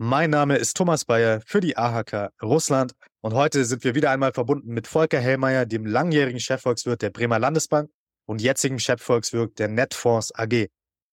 Mein 0.00 0.30
Name 0.30 0.54
ist 0.54 0.76
Thomas 0.76 1.04
Bayer 1.04 1.40
für 1.44 1.58
die 1.58 1.76
AHK 1.76 2.30
Russland 2.40 2.92
und 3.20 3.34
heute 3.34 3.64
sind 3.64 3.82
wir 3.82 3.96
wieder 3.96 4.12
einmal 4.12 4.32
verbunden 4.32 4.72
mit 4.72 4.86
Volker 4.86 5.18
Hellmeier, 5.18 5.66
dem 5.66 5.84
langjährigen 5.84 6.38
Chefvolkswirt 6.38 7.02
der 7.02 7.10
Bremer 7.10 7.40
Landesbank 7.40 7.90
und 8.24 8.40
jetzigen 8.40 8.78
Chefvolkswirt 8.78 9.58
der 9.58 9.66
Netfonds 9.66 10.32
AG. 10.32 10.68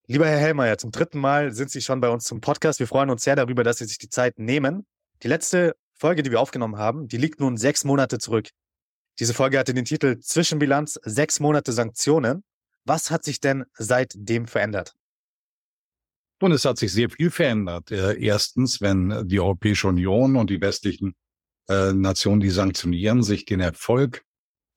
Lieber 0.06 0.28
Herr 0.28 0.38
Hellmeier, 0.38 0.78
zum 0.78 0.92
dritten 0.92 1.18
Mal 1.18 1.52
sind 1.52 1.72
Sie 1.72 1.82
schon 1.82 2.00
bei 2.00 2.10
uns 2.10 2.26
zum 2.26 2.42
Podcast. 2.42 2.80
Wir 2.80 2.86
freuen 2.86 3.10
uns 3.10 3.24
sehr 3.24 3.36
darüber, 3.36 3.64
dass 3.64 3.80
Sie 3.80 3.86
sich 3.86 3.98
die 3.98 4.10
Zeit 4.10 4.38
nehmen. 4.38 4.86
Die 5.24 5.30
letzte 5.30 5.76
Folge, 5.96 6.22
die 6.22 6.30
wir 6.30 6.40
aufgenommen 6.40 6.78
haben, 6.78 7.08
die 7.08 7.18
liegt 7.18 7.40
nun 7.40 7.58
sechs 7.58 7.86
Monate 7.86 8.20
zurück. 8.20 8.50
Diese 9.18 9.34
Folge 9.34 9.58
hatte 9.58 9.74
den 9.74 9.86
Titel 9.86 10.20
Zwischenbilanz, 10.20 11.00
sechs 11.02 11.40
Monate 11.40 11.72
Sanktionen. 11.72 12.44
Was 12.84 13.10
hat 13.10 13.24
sich 13.24 13.40
denn 13.40 13.66
seitdem 13.80 14.46
verändert? 14.46 14.94
Und 16.42 16.52
es 16.52 16.66
hat 16.66 16.78
sich 16.78 16.92
sehr 16.92 17.10
viel 17.10 17.32
verändert. 17.32 17.92
Äh, 17.92 18.20
erstens, 18.22 18.82
wenn 18.82 19.28
die 19.28 19.40
Europäische 19.40 19.88
Union 19.88 20.36
und 20.36 20.50
die 20.50 20.62
westlichen 20.62 21.16
äh, 21.70 21.94
Nationen, 21.94 22.42
die 22.42 22.50
sanktionieren, 22.50 23.24
sich 23.24 23.46
den 23.46 23.62
Erfolg 23.62 24.24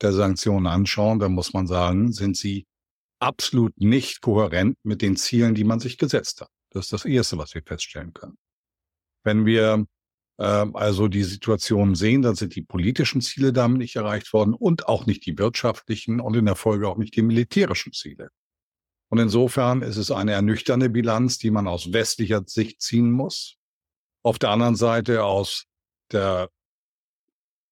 der 0.00 0.12
Sanktionen 0.12 0.66
anschauen, 0.66 1.18
dann 1.18 1.33
muss 1.33 1.52
man 1.52 1.66
sagen, 1.66 2.12
sind 2.12 2.36
sie 2.36 2.66
absolut 3.20 3.78
nicht 3.80 4.20
kohärent 4.20 4.77
mit 4.84 5.02
den 5.02 5.16
Zielen, 5.16 5.55
die 5.55 5.64
man 5.64 5.80
sich 5.80 5.98
gesetzt 5.98 6.41
hat. 6.41 6.50
Das 6.70 6.86
ist 6.86 6.92
das 6.92 7.05
Erste, 7.05 7.38
was 7.38 7.55
wir 7.55 7.62
feststellen 7.62 8.12
können. 8.12 8.36
Wenn 9.24 9.44
wir 9.44 9.86
äh, 10.38 10.42
also 10.44 11.08
die 11.08 11.24
Situation 11.24 11.94
sehen, 11.94 12.22
dann 12.22 12.36
sind 12.36 12.55
die 12.55 12.62
politischen 12.62 13.20
Ziele 13.20 13.52
damit 13.52 13.78
nicht 13.78 13.96
erreicht 13.96 14.33
worden 14.33 14.55
und 14.55 14.86
auch 14.88 15.06
nicht 15.06 15.27
die 15.27 15.36
wirtschaftlichen 15.38 16.20
und 16.20 16.36
in 16.36 16.46
der 16.46 16.55
Folge 16.55 16.88
auch 16.88 16.96
nicht 16.96 17.16
die 17.16 17.22
militärischen 17.22 17.92
Ziele. 17.92 18.30
Und 19.11 19.19
insofern 19.19 19.83
ist 19.83 19.97
es 19.97 20.11
eine 20.11 20.33
ernüchternde 20.33 20.91
Bilanz, 20.91 21.39
die 21.39 21.51
man 21.51 21.67
aus 21.67 21.92
westlicher 21.92 22.42
Sicht 22.47 22.83
ziehen 22.83 23.11
muss. 23.11 23.56
Auf 24.23 24.39
der 24.39 24.51
anderen 24.51 24.77
Seite 24.77 25.25
aus 25.25 25.64
der 26.12 26.51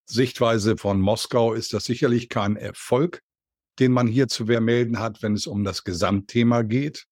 Sichtweise 0.08 0.76
von 0.76 1.00
Moskau 1.00 1.52
ist 1.52 1.72
das 1.72 1.84
sicherlich 1.84 2.28
kein 2.28 2.56
Erfolg, 2.56 3.22
den 3.78 3.92
man 3.92 4.06
hier 4.06 4.28
zu 4.28 4.46
vermelden 4.46 4.98
hat, 4.98 5.22
wenn 5.22 5.34
es 5.34 5.46
um 5.46 5.64
das 5.64 5.84
Gesamtthema 5.84 6.62
geht, 6.62 7.06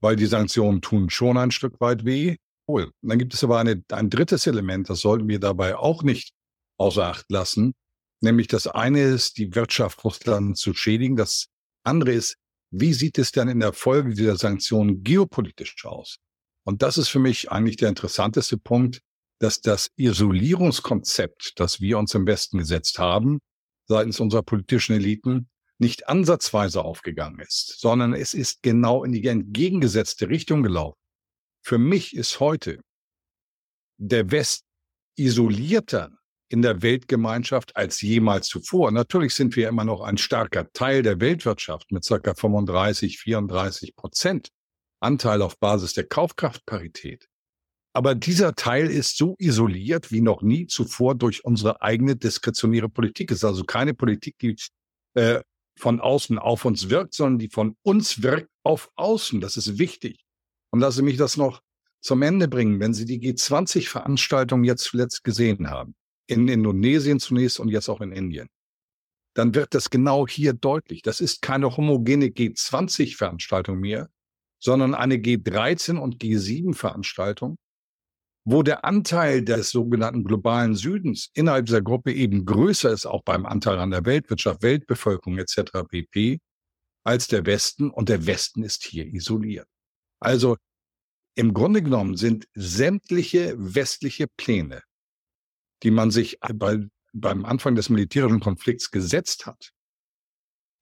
weil 0.00 0.16
die 0.16 0.26
Sanktionen 0.26 0.80
tun 0.80 1.10
schon 1.10 1.36
ein 1.36 1.50
Stück 1.50 1.80
weit 1.80 2.04
weh. 2.04 2.36
Und 2.66 2.92
dann 3.02 3.18
gibt 3.18 3.34
es 3.34 3.44
aber 3.44 3.58
eine, 3.58 3.82
ein 3.90 4.10
drittes 4.10 4.46
Element, 4.46 4.88
das 4.88 5.00
sollten 5.00 5.28
wir 5.28 5.38
dabei 5.38 5.76
auch 5.76 6.02
nicht 6.02 6.32
außer 6.78 7.04
Acht 7.04 7.30
lassen, 7.30 7.74
nämlich 8.20 8.46
das 8.46 8.66
eine 8.66 9.02
ist, 9.02 9.38
die 9.38 9.54
Wirtschaft 9.54 10.02
Russlands 10.04 10.60
zu 10.60 10.72
schädigen, 10.72 11.16
das 11.16 11.48
andere 11.84 12.12
ist, 12.12 12.36
wie 12.70 12.92
sieht 12.92 13.18
es 13.18 13.32
denn 13.32 13.48
in 13.48 13.60
der 13.60 13.72
Folge 13.72 14.14
dieser 14.14 14.36
Sanktionen 14.36 15.02
geopolitisch 15.02 15.84
aus? 15.84 16.18
Und 16.64 16.82
das 16.82 16.98
ist 16.98 17.08
für 17.08 17.18
mich 17.18 17.50
eigentlich 17.50 17.76
der 17.76 17.88
interessanteste 17.88 18.58
Punkt, 18.58 19.00
dass 19.40 19.60
das 19.60 19.90
Isolierungskonzept, 19.96 21.54
das 21.56 21.80
wir 21.80 21.98
uns 21.98 22.14
im 22.14 22.26
Westen 22.26 22.58
gesetzt 22.58 22.98
haben, 22.98 23.40
seitens 23.88 24.20
unserer 24.20 24.42
politischen 24.42 24.94
Eliten, 24.94 25.48
nicht 25.78 26.08
ansatzweise 26.08 26.84
aufgegangen 26.84 27.40
ist, 27.40 27.80
sondern 27.80 28.12
es 28.12 28.34
ist 28.34 28.62
genau 28.62 29.02
in 29.02 29.12
die 29.12 29.26
entgegengesetzte 29.26 30.28
Richtung 30.28 30.62
gelaufen. 30.62 30.98
Für 31.62 31.78
mich 31.78 32.14
ist 32.14 32.38
heute 32.38 32.80
der 33.96 34.30
West 34.30 34.64
isolierter 35.16 36.19
in 36.50 36.62
der 36.62 36.82
Weltgemeinschaft 36.82 37.76
als 37.76 38.00
jemals 38.00 38.48
zuvor. 38.48 38.90
Natürlich 38.90 39.34
sind 39.34 39.54
wir 39.54 39.68
immer 39.68 39.84
noch 39.84 40.00
ein 40.00 40.18
starker 40.18 40.70
Teil 40.72 41.02
der 41.02 41.20
Weltwirtschaft 41.20 41.92
mit 41.92 42.04
circa 42.04 42.34
35, 42.34 43.18
34 43.18 43.94
Prozent 43.94 44.48
Anteil 45.00 45.42
auf 45.42 45.58
Basis 45.58 45.94
der 45.94 46.04
Kaufkraftparität. 46.04 47.28
Aber 47.94 48.14
dieser 48.16 48.54
Teil 48.54 48.88
ist 48.88 49.16
so 49.16 49.36
isoliert 49.38 50.10
wie 50.10 50.20
noch 50.20 50.42
nie 50.42 50.66
zuvor 50.66 51.14
durch 51.14 51.44
unsere 51.44 51.82
eigene 51.82 52.16
diskretionäre 52.16 52.88
Politik. 52.88 53.30
Es 53.30 53.38
ist 53.38 53.44
also 53.44 53.64
keine 53.64 53.94
Politik, 53.94 54.36
die 54.38 54.56
äh, 55.14 55.40
von 55.78 56.00
außen 56.00 56.38
auf 56.38 56.64
uns 56.64 56.90
wirkt, 56.90 57.14
sondern 57.14 57.38
die 57.38 57.48
von 57.48 57.76
uns 57.82 58.22
wirkt 58.22 58.48
auf 58.64 58.90
außen. 58.96 59.40
Das 59.40 59.56
ist 59.56 59.78
wichtig. 59.78 60.24
Und 60.72 60.80
lassen 60.80 60.98
Sie 60.98 61.02
mich 61.02 61.16
das 61.16 61.36
noch 61.36 61.62
zum 62.02 62.22
Ende 62.22 62.48
bringen, 62.48 62.80
wenn 62.80 62.94
Sie 62.94 63.06
die 63.06 63.20
G20-Veranstaltung 63.20 64.64
jetzt 64.64 64.84
zuletzt 64.84 65.22
gesehen 65.22 65.70
haben 65.70 65.94
in 66.30 66.48
Indonesien 66.48 67.18
zunächst 67.18 67.60
und 67.60 67.68
jetzt 67.68 67.88
auch 67.88 68.00
in 68.00 68.12
Indien, 68.12 68.48
dann 69.34 69.54
wird 69.54 69.74
das 69.74 69.90
genau 69.90 70.26
hier 70.26 70.52
deutlich. 70.52 71.02
Das 71.02 71.20
ist 71.20 71.42
keine 71.42 71.76
homogene 71.76 72.26
G20-Veranstaltung 72.26 73.78
mehr, 73.78 74.08
sondern 74.58 74.94
eine 74.94 75.16
G13 75.16 75.98
und 75.98 76.22
G7-Veranstaltung, 76.22 77.56
wo 78.44 78.62
der 78.62 78.84
Anteil 78.84 79.42
des 79.44 79.70
sogenannten 79.70 80.24
globalen 80.24 80.74
Südens 80.74 81.30
innerhalb 81.34 81.66
dieser 81.66 81.82
Gruppe 81.82 82.12
eben 82.12 82.44
größer 82.44 82.90
ist, 82.90 83.06
auch 83.06 83.22
beim 83.22 83.46
Anteil 83.46 83.78
an 83.78 83.90
der 83.90 84.04
Weltwirtschaft, 84.04 84.62
Weltbevölkerung 84.62 85.38
etc. 85.38 85.82
pp., 85.88 86.38
als 87.04 87.28
der 87.28 87.46
Westen 87.46 87.90
und 87.90 88.08
der 88.08 88.26
Westen 88.26 88.62
ist 88.62 88.84
hier 88.84 89.06
isoliert. 89.06 89.66
Also 90.20 90.56
im 91.34 91.54
Grunde 91.54 91.82
genommen 91.82 92.16
sind 92.16 92.46
sämtliche 92.54 93.54
westliche 93.56 94.26
Pläne 94.36 94.82
die 95.82 95.90
man 95.90 96.10
sich 96.10 96.38
bei, 96.54 96.78
beim 97.12 97.44
Anfang 97.44 97.74
des 97.74 97.88
militärischen 97.88 98.40
Konflikts 98.40 98.90
gesetzt 98.90 99.46
hat, 99.46 99.70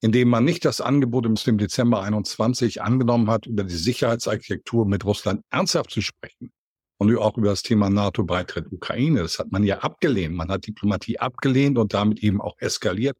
indem 0.00 0.28
man 0.28 0.44
nicht 0.44 0.64
das 0.64 0.80
Angebot 0.80 1.26
im 1.26 1.58
Dezember 1.58 2.02
21 2.02 2.82
angenommen 2.82 3.30
hat, 3.30 3.46
über 3.46 3.64
die 3.64 3.74
Sicherheitsarchitektur 3.74 4.86
mit 4.86 5.04
Russland 5.04 5.42
ernsthaft 5.50 5.90
zu 5.90 6.00
sprechen 6.02 6.52
und 6.98 7.16
auch 7.16 7.36
über 7.36 7.48
das 7.48 7.62
Thema 7.62 7.90
NATO-Beitritt 7.90 8.72
Ukraine. 8.72 9.22
Das 9.22 9.38
hat 9.38 9.52
man 9.52 9.62
ja 9.62 9.78
abgelehnt. 9.78 10.34
Man 10.34 10.48
hat 10.48 10.66
Diplomatie 10.66 11.18
abgelehnt 11.18 11.78
und 11.78 11.94
damit 11.94 12.22
eben 12.22 12.40
auch 12.40 12.56
eskaliert. 12.58 13.16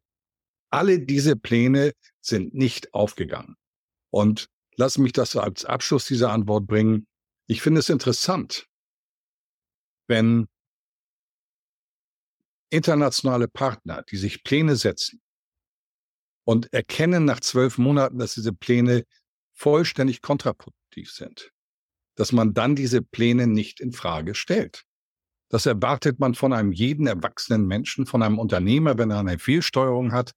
Alle 0.69 0.99
diese 0.99 1.35
Pläne 1.35 1.93
sind 2.21 2.53
nicht 2.53 2.93
aufgegangen. 2.93 3.55
Und 4.11 4.49
lass 4.75 4.97
mich 4.97 5.13
das 5.13 5.35
als 5.35 5.65
Abschluss 5.65 6.05
dieser 6.05 6.31
Antwort 6.31 6.67
bringen. 6.67 7.07
Ich 7.47 7.61
finde 7.61 7.79
es 7.79 7.89
interessant, 7.89 8.67
wenn 10.07 10.47
internationale 12.69 13.47
Partner, 13.47 14.03
die 14.09 14.17
sich 14.17 14.43
Pläne 14.43 14.75
setzen 14.75 15.21
und 16.45 16.71
erkennen 16.73 17.25
nach 17.25 17.39
zwölf 17.39 17.77
Monaten, 17.77 18.19
dass 18.19 18.33
diese 18.33 18.53
Pläne 18.53 19.05
vollständig 19.53 20.21
kontraproduktiv 20.21 21.11
sind, 21.11 21.51
dass 22.15 22.31
man 22.31 22.53
dann 22.53 22.75
diese 22.75 23.01
Pläne 23.01 23.47
nicht 23.47 23.79
in 23.79 23.91
Frage 23.91 24.35
stellt. 24.35 24.85
Das 25.49 25.65
erwartet 25.65 26.19
man 26.19 26.35
von 26.35 26.53
einem 26.53 26.71
jeden 26.71 27.07
erwachsenen 27.07 27.65
Menschen, 27.65 28.05
von 28.05 28.21
einem 28.21 28.39
Unternehmer, 28.39 28.97
wenn 28.97 29.09
er 29.09 29.19
eine 29.19 29.39
Fehlsteuerung 29.39 30.11
hat, 30.11 30.33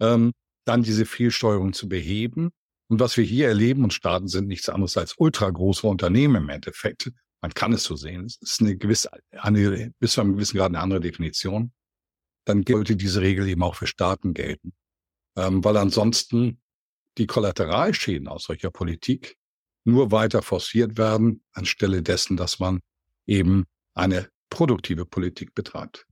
ähm, 0.00 0.32
dann 0.64 0.82
diese 0.82 1.06
Fehlsteuerung 1.06 1.72
zu 1.72 1.88
beheben. 1.88 2.50
Und 2.88 3.00
was 3.00 3.16
wir 3.16 3.24
hier 3.24 3.48
erleben, 3.48 3.82
und 3.82 3.92
Staaten 3.92 4.28
sind 4.28 4.46
nichts 4.46 4.68
anderes 4.68 4.96
als 4.96 5.14
ultragroße 5.18 5.86
Unternehmen 5.86 6.36
im 6.36 6.48
Endeffekt, 6.48 7.10
man 7.44 7.52
kann 7.52 7.74
es 7.74 7.84
so 7.84 7.94
sehen, 7.94 8.24
es 8.24 8.38
ist 8.40 8.62
eine 8.62 8.74
gewisse, 8.74 9.10
eine, 9.32 9.92
bis 9.98 10.12
zu 10.12 10.22
einem 10.22 10.32
gewissen 10.32 10.56
Grad 10.56 10.68
eine 10.68 10.80
andere 10.80 11.00
Definition, 11.00 11.74
dann 12.46 12.64
sollte 12.66 12.96
diese 12.96 13.20
Regel 13.20 13.46
eben 13.46 13.62
auch 13.62 13.74
für 13.74 13.86
Staaten 13.86 14.32
gelten. 14.32 14.72
Ähm, 15.36 15.62
weil 15.62 15.76
ansonsten 15.76 16.62
die 17.18 17.26
Kollateralschäden 17.26 18.28
aus 18.28 18.44
solcher 18.44 18.70
Politik 18.70 19.36
nur 19.84 20.10
weiter 20.10 20.40
forciert 20.40 20.96
werden, 20.96 21.44
anstelle 21.52 22.02
dessen, 22.02 22.38
dass 22.38 22.60
man 22.60 22.80
eben 23.26 23.66
eine 23.92 24.30
produktive 24.48 25.04
Politik 25.04 25.54
betreibt. 25.54 26.06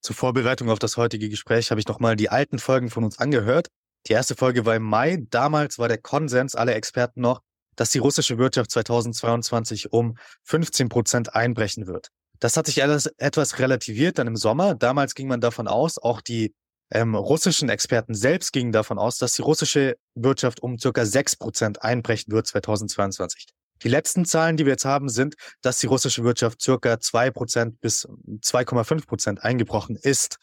Zur 0.00 0.16
Vorbereitung 0.16 0.70
auf 0.70 0.78
das 0.78 0.96
heutige 0.96 1.28
Gespräch 1.28 1.70
habe 1.70 1.82
ich 1.82 1.86
nochmal 1.86 2.16
die 2.16 2.30
alten 2.30 2.58
Folgen 2.58 2.88
von 2.88 3.04
uns 3.04 3.18
angehört. 3.18 3.68
Die 4.06 4.14
erste 4.14 4.34
Folge 4.34 4.64
war 4.64 4.74
im 4.74 4.84
Mai. 4.84 5.22
Damals 5.28 5.78
war 5.78 5.88
der 5.88 5.98
Konsens 5.98 6.54
aller 6.54 6.74
Experten 6.76 7.20
noch, 7.20 7.42
dass 7.76 7.90
die 7.90 7.98
russische 7.98 8.38
Wirtschaft 8.38 8.70
2022 8.70 9.92
um 9.92 10.16
15 10.44 10.88
Prozent 10.88 11.34
einbrechen 11.34 11.86
wird. 11.86 12.08
Das 12.38 12.56
hat 12.56 12.66
sich 12.66 12.82
alles 12.82 13.06
etwas 13.18 13.58
relativiert 13.58 14.18
dann 14.18 14.26
im 14.26 14.36
Sommer. 14.36 14.74
Damals 14.74 15.14
ging 15.14 15.28
man 15.28 15.40
davon 15.40 15.68
aus, 15.68 15.98
auch 15.98 16.20
die 16.20 16.54
ähm, 16.92 17.14
russischen 17.14 17.68
Experten 17.68 18.14
selbst 18.14 18.52
gingen 18.52 18.72
davon 18.72 18.98
aus, 18.98 19.18
dass 19.18 19.34
die 19.34 19.42
russische 19.42 19.96
Wirtschaft 20.14 20.60
um 20.60 20.78
circa 20.78 21.04
6 21.04 21.36
Prozent 21.36 21.82
einbrechen 21.82 22.32
wird 22.32 22.46
2022. 22.46 23.46
Die 23.82 23.88
letzten 23.88 24.24
Zahlen, 24.24 24.56
die 24.56 24.66
wir 24.66 24.72
jetzt 24.72 24.84
haben, 24.84 25.08
sind, 25.08 25.36
dass 25.62 25.78
die 25.78 25.86
russische 25.86 26.24
Wirtschaft 26.24 26.60
circa 26.60 26.94
2% 26.94 27.76
bis 27.80 28.06
2,5% 28.06 29.38
eingebrochen 29.38 29.96
ist. 29.96 30.36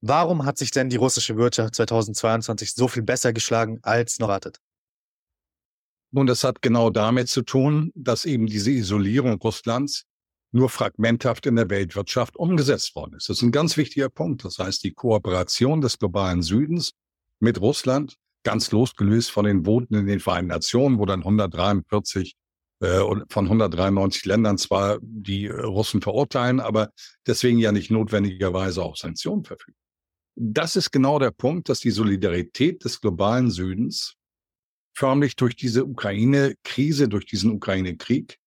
Warum 0.00 0.44
hat 0.44 0.58
sich 0.58 0.70
denn 0.70 0.90
die 0.90 0.96
russische 0.96 1.36
Wirtschaft 1.36 1.74
2022 1.74 2.74
so 2.74 2.86
viel 2.88 3.02
besser 3.02 3.32
geschlagen 3.32 3.78
als 3.82 4.18
noch 4.18 4.28
erwartet? 4.28 4.58
Nun, 6.14 6.28
das 6.28 6.44
hat 6.44 6.62
genau 6.62 6.90
damit 6.90 7.28
zu 7.28 7.42
tun, 7.42 7.90
dass 7.96 8.24
eben 8.24 8.46
diese 8.46 8.70
Isolierung 8.70 9.40
Russlands 9.40 10.04
nur 10.52 10.68
fragmenthaft 10.68 11.44
in 11.46 11.56
der 11.56 11.68
Weltwirtschaft 11.68 12.36
umgesetzt 12.36 12.94
worden 12.94 13.16
ist. 13.16 13.28
Das 13.28 13.38
ist 13.38 13.42
ein 13.42 13.50
ganz 13.50 13.76
wichtiger 13.76 14.08
Punkt. 14.10 14.44
Das 14.44 14.60
heißt, 14.60 14.84
die 14.84 14.92
Kooperation 14.92 15.80
des 15.80 15.98
globalen 15.98 16.42
Südens 16.42 16.92
mit 17.40 17.60
Russland, 17.60 18.14
ganz 18.44 18.70
losgelöst 18.70 19.32
von 19.32 19.44
den 19.44 19.64
Voten 19.64 19.96
in 19.96 20.06
den 20.06 20.20
Vereinten 20.20 20.50
Nationen, 20.50 21.00
wo 21.00 21.04
dann 21.04 21.18
143 21.22 22.36
äh, 22.78 23.00
von 23.28 23.44
193 23.46 24.24
Ländern 24.24 24.56
zwar 24.56 25.00
die 25.02 25.48
Russen 25.48 26.00
verurteilen, 26.00 26.60
aber 26.60 26.90
deswegen 27.26 27.58
ja 27.58 27.72
nicht 27.72 27.90
notwendigerweise 27.90 28.84
auch 28.84 28.94
Sanktionen 28.94 29.42
verfügen. 29.42 29.76
Das 30.36 30.76
ist 30.76 30.92
genau 30.92 31.18
der 31.18 31.32
Punkt, 31.32 31.68
dass 31.68 31.80
die 31.80 31.90
Solidarität 31.90 32.84
des 32.84 33.00
globalen 33.00 33.50
Südens 33.50 34.14
förmlich 34.94 35.36
durch 35.36 35.56
diese 35.56 35.84
Ukraine-Krise, 35.84 37.08
durch 37.08 37.26
diesen 37.26 37.50
Ukraine-Krieg 37.50 38.38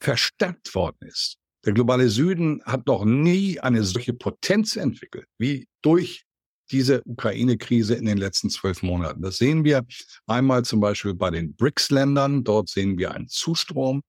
verstärkt 0.00 0.74
worden 0.74 1.06
ist. 1.06 1.38
Der 1.64 1.72
globale 1.72 2.08
Süden 2.08 2.62
hat 2.64 2.86
noch 2.86 3.04
nie 3.04 3.58
eine 3.60 3.82
solche 3.82 4.12
Potenz 4.12 4.76
entwickelt 4.76 5.26
wie 5.38 5.68
durch 5.82 6.24
diese 6.70 7.02
Ukraine-Krise 7.04 7.94
in 7.94 8.06
den 8.06 8.18
letzten 8.18 8.50
zwölf 8.50 8.82
Monaten. 8.82 9.22
Das 9.22 9.38
sehen 9.38 9.64
wir 9.64 9.86
einmal 10.26 10.64
zum 10.64 10.80
Beispiel 10.80 11.14
bei 11.14 11.30
den 11.30 11.54
BRICS-Ländern. 11.54 12.44
Dort 12.44 12.68
sehen 12.68 12.98
wir 12.98 13.12
einen 13.12 13.28
Zustrom 13.28 14.02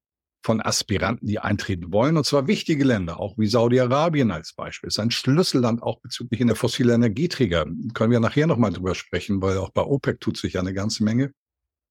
von 0.47 0.61
Aspiranten, 0.61 1.27
die 1.27 1.39
eintreten 1.39 1.91
wollen, 1.91 2.15
und 2.15 2.25
zwar 2.25 2.47
wichtige 2.47 2.85
Länder, 2.85 3.19
auch 3.19 3.37
wie 3.37 3.47
Saudi-Arabien 3.47 4.31
als 4.31 4.53
Beispiel. 4.53 4.87
Ist 4.87 4.97
ein 4.97 5.11
Schlüsselland 5.11 5.83
auch 5.83 5.99
bezüglich 5.99 6.39
der 6.39 6.55
fossilen 6.55 6.95
Energieträger. 6.95 7.65
Können 7.93 8.11
wir 8.11 8.21
nachher 8.21 8.47
nochmal 8.47 8.71
drüber 8.71 8.95
sprechen, 8.95 9.41
weil 9.41 9.57
auch 9.57 9.71
bei 9.71 9.81
OPEC 9.81 10.21
tut 10.21 10.37
sich 10.37 10.53
ja 10.53 10.61
eine 10.61 10.73
ganze 10.73 11.03
Menge. 11.03 11.33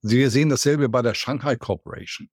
Wir 0.01 0.31
sehen 0.31 0.49
dasselbe 0.49 0.89
bei 0.89 1.03
der 1.03 1.13
Shanghai 1.13 1.57
Corporation. 1.57 2.31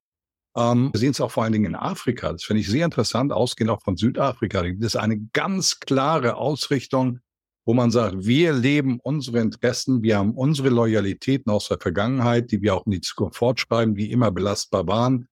Ähm, 0.55 0.93
wir 0.93 0.99
sehen 1.01 1.11
es 1.11 1.19
auch 1.19 1.29
vor 1.29 1.43
allen 1.43 1.51
Dingen 1.51 1.65
in 1.65 1.75
Afrika. 1.75 2.31
Das 2.31 2.45
finde 2.45 2.61
ich 2.61 2.69
sehr 2.69 2.85
interessant, 2.85 3.33
ausgehend 3.33 3.71
auch 3.71 3.81
von 3.81 3.97
Südafrika. 3.97 4.63
Das 4.63 4.93
ist 4.93 4.95
eine 4.95 5.19
ganz 5.33 5.81
klare 5.81 6.37
Ausrichtung, 6.37 7.19
wo 7.65 7.73
man 7.73 7.91
sagt, 7.91 8.25
wir 8.25 8.53
leben 8.53 9.01
unsere 9.03 9.39
Interessen, 9.41 10.03
wir 10.03 10.19
haben 10.19 10.35
unsere 10.35 10.69
Loyalitäten 10.69 11.51
aus 11.51 11.67
der 11.67 11.79
Vergangenheit, 11.79 12.49
die 12.53 12.61
wir 12.61 12.75
auch 12.75 12.85
in 12.85 12.93
die 12.93 13.01
Zukunft 13.01 13.35
fortschreiben, 13.35 13.95
die 13.95 14.09
immer 14.09 14.31
belastbar 14.31 14.87
waren. 14.87 15.27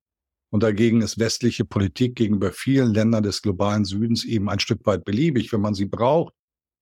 Und 0.51 0.63
dagegen 0.63 1.01
ist 1.01 1.17
westliche 1.17 1.63
Politik 1.63 2.15
gegenüber 2.15 2.51
vielen 2.51 2.93
Ländern 2.93 3.23
des 3.23 3.41
globalen 3.41 3.85
Südens 3.85 4.25
eben 4.25 4.49
ein 4.49 4.59
Stück 4.59 4.85
weit 4.85 5.05
beliebig. 5.05 5.51
Wenn 5.53 5.61
man 5.61 5.73
sie 5.73 5.85
braucht, 5.85 6.33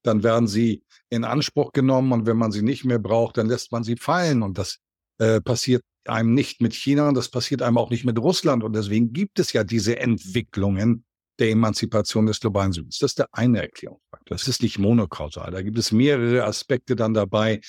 dann 0.04 0.24
werden 0.24 0.48
sie 0.48 0.84
in 1.10 1.24
Anspruch 1.24 1.72
genommen 1.72 2.12
und 2.12 2.26
wenn 2.26 2.38
man 2.38 2.52
sie 2.52 2.64
nicht 2.64 2.84
mehr 2.84 3.00
braucht, 3.00 3.38
dann 3.38 3.48
lässt 3.48 3.72
man 3.72 3.84
sie 3.84 3.96
fallen. 3.96 4.42
Und 4.42 4.58
das 4.58 4.80
äh, 5.20 5.40
passiert 5.40 5.84
einem 6.08 6.34
nicht 6.34 6.62
mit 6.62 6.74
China 6.74 7.10
und 7.10 7.16
das 7.16 7.30
passiert 7.30 7.62
einem 7.62 7.78
auch 7.78 7.92
nicht 7.92 8.06
mit 8.06 8.18
Russland. 8.18 8.64
Und 8.64 8.76
deswegen 8.76 9.14
gibt 9.14 9.38
es 9.40 9.54
ja 9.54 9.64
diese 9.64 10.00
Entwicklungen 10.00 11.06
der 11.38 11.52
Emanzipation 11.52 12.26
des 12.26 12.40
globalen 12.40 12.72
Südens. 12.72 12.98
Das 13.00 13.12
ist 13.12 13.20
der 13.20 13.28
eine 13.32 13.62
Erklärungsfaktor. 13.62 14.36
Das 14.36 14.48
ist 14.48 14.64
nicht 14.64 14.80
monokausal. 14.80 15.52
Da 15.52 15.62
gibt 15.62 15.78
es 15.78 15.92
mehrere 15.92 16.44
Aspekte 16.44 16.96
dann 16.96 17.14
dabei. 17.14 17.62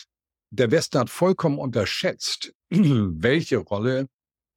Der 0.51 0.71
Westen 0.71 0.99
hat 0.99 1.11
vollkommen 1.11 1.59
unterschätzt, 1.59 2.53
welche 2.71 3.59
Rolle 3.59 4.09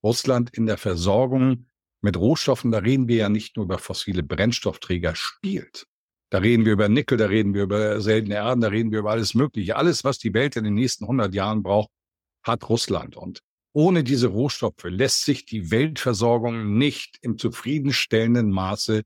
Russland 0.04 0.50
in 0.52 0.66
der 0.66 0.78
Versorgung 0.78 1.68
mit 2.02 2.18
Rohstoffen, 2.18 2.72
da 2.72 2.80
reden 2.80 3.08
wir 3.08 3.16
ja 3.16 3.30
nicht 3.30 3.56
nur 3.56 3.66
über 3.66 3.78
fossile 3.78 4.24
Brennstoffträger, 4.24 5.16
spielt. 5.16 5.88
Da 6.30 6.40
reden 6.40 6.66
wir 6.66 6.74
über 6.74 6.90
Nickel, 6.90 7.18
da 7.18 7.28
reden 7.28 7.54
wir 7.54 7.64
über 7.64 8.02
seltene 8.02 8.36
Erden, 8.36 8.62
da 8.62 8.68
reden 8.68 8.92
wir 8.92 9.00
über 9.00 9.12
alles 9.12 9.36
Mögliche. 9.36 9.76
Alles, 9.76 10.04
was 10.04 10.18
die 10.18 10.34
Welt 10.34 10.56
in 10.56 10.64
den 10.64 10.74
nächsten 10.74 11.06
100 11.06 11.34
Jahren 11.34 11.64
braucht, 11.64 11.90
hat 12.44 12.68
Russland. 12.70 13.16
Und 13.16 13.40
ohne 13.72 14.04
diese 14.04 14.28
Rohstoffe 14.28 14.84
lässt 14.84 15.26
sich 15.26 15.46
die 15.46 15.72
Weltversorgung 15.72 16.78
nicht 16.78 17.18
im 17.22 17.38
zufriedenstellenden 17.38 18.52
Maße 18.52 19.04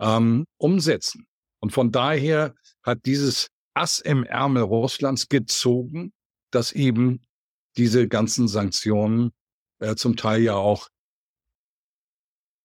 ähm, 0.00 0.44
umsetzen. 0.58 1.26
Und 1.60 1.72
von 1.72 1.92
daher 1.92 2.54
hat 2.82 3.04
dieses 3.04 3.48
Ass 3.74 4.00
im 4.00 4.24
Ärmel 4.24 4.62
Russlands 4.62 5.28
gezogen, 5.28 6.12
dass 6.50 6.72
eben 6.72 7.22
diese 7.76 8.06
ganzen 8.06 8.46
Sanktionen 8.48 9.32
äh, 9.80 9.94
zum 9.94 10.16
Teil 10.16 10.42
ja 10.42 10.54
auch 10.54 10.88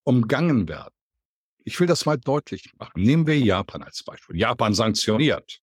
umgangen 0.03 0.67
werden. 0.67 0.93
Ich 1.65 1.79
will 1.79 1.87
das 1.87 2.05
mal 2.05 2.17
deutlich 2.17 2.71
machen. 2.77 3.03
Nehmen 3.03 3.27
wir 3.27 3.37
Japan 3.37 3.83
als 3.83 4.03
Beispiel. 4.03 4.37
Japan 4.37 4.73
sanktioniert. 4.73 5.61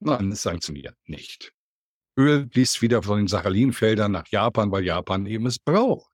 Nein, 0.00 0.32
es 0.32 0.42
sanktioniert 0.42 0.96
nicht. 1.04 1.52
Öl 2.18 2.48
fließt 2.50 2.80
wieder 2.80 3.02
von 3.02 3.18
den 3.18 3.28
Sachalinfeldern 3.28 4.12
nach 4.12 4.26
Japan, 4.28 4.70
weil 4.70 4.84
Japan 4.84 5.26
eben 5.26 5.46
es 5.46 5.58
braucht. 5.58 6.10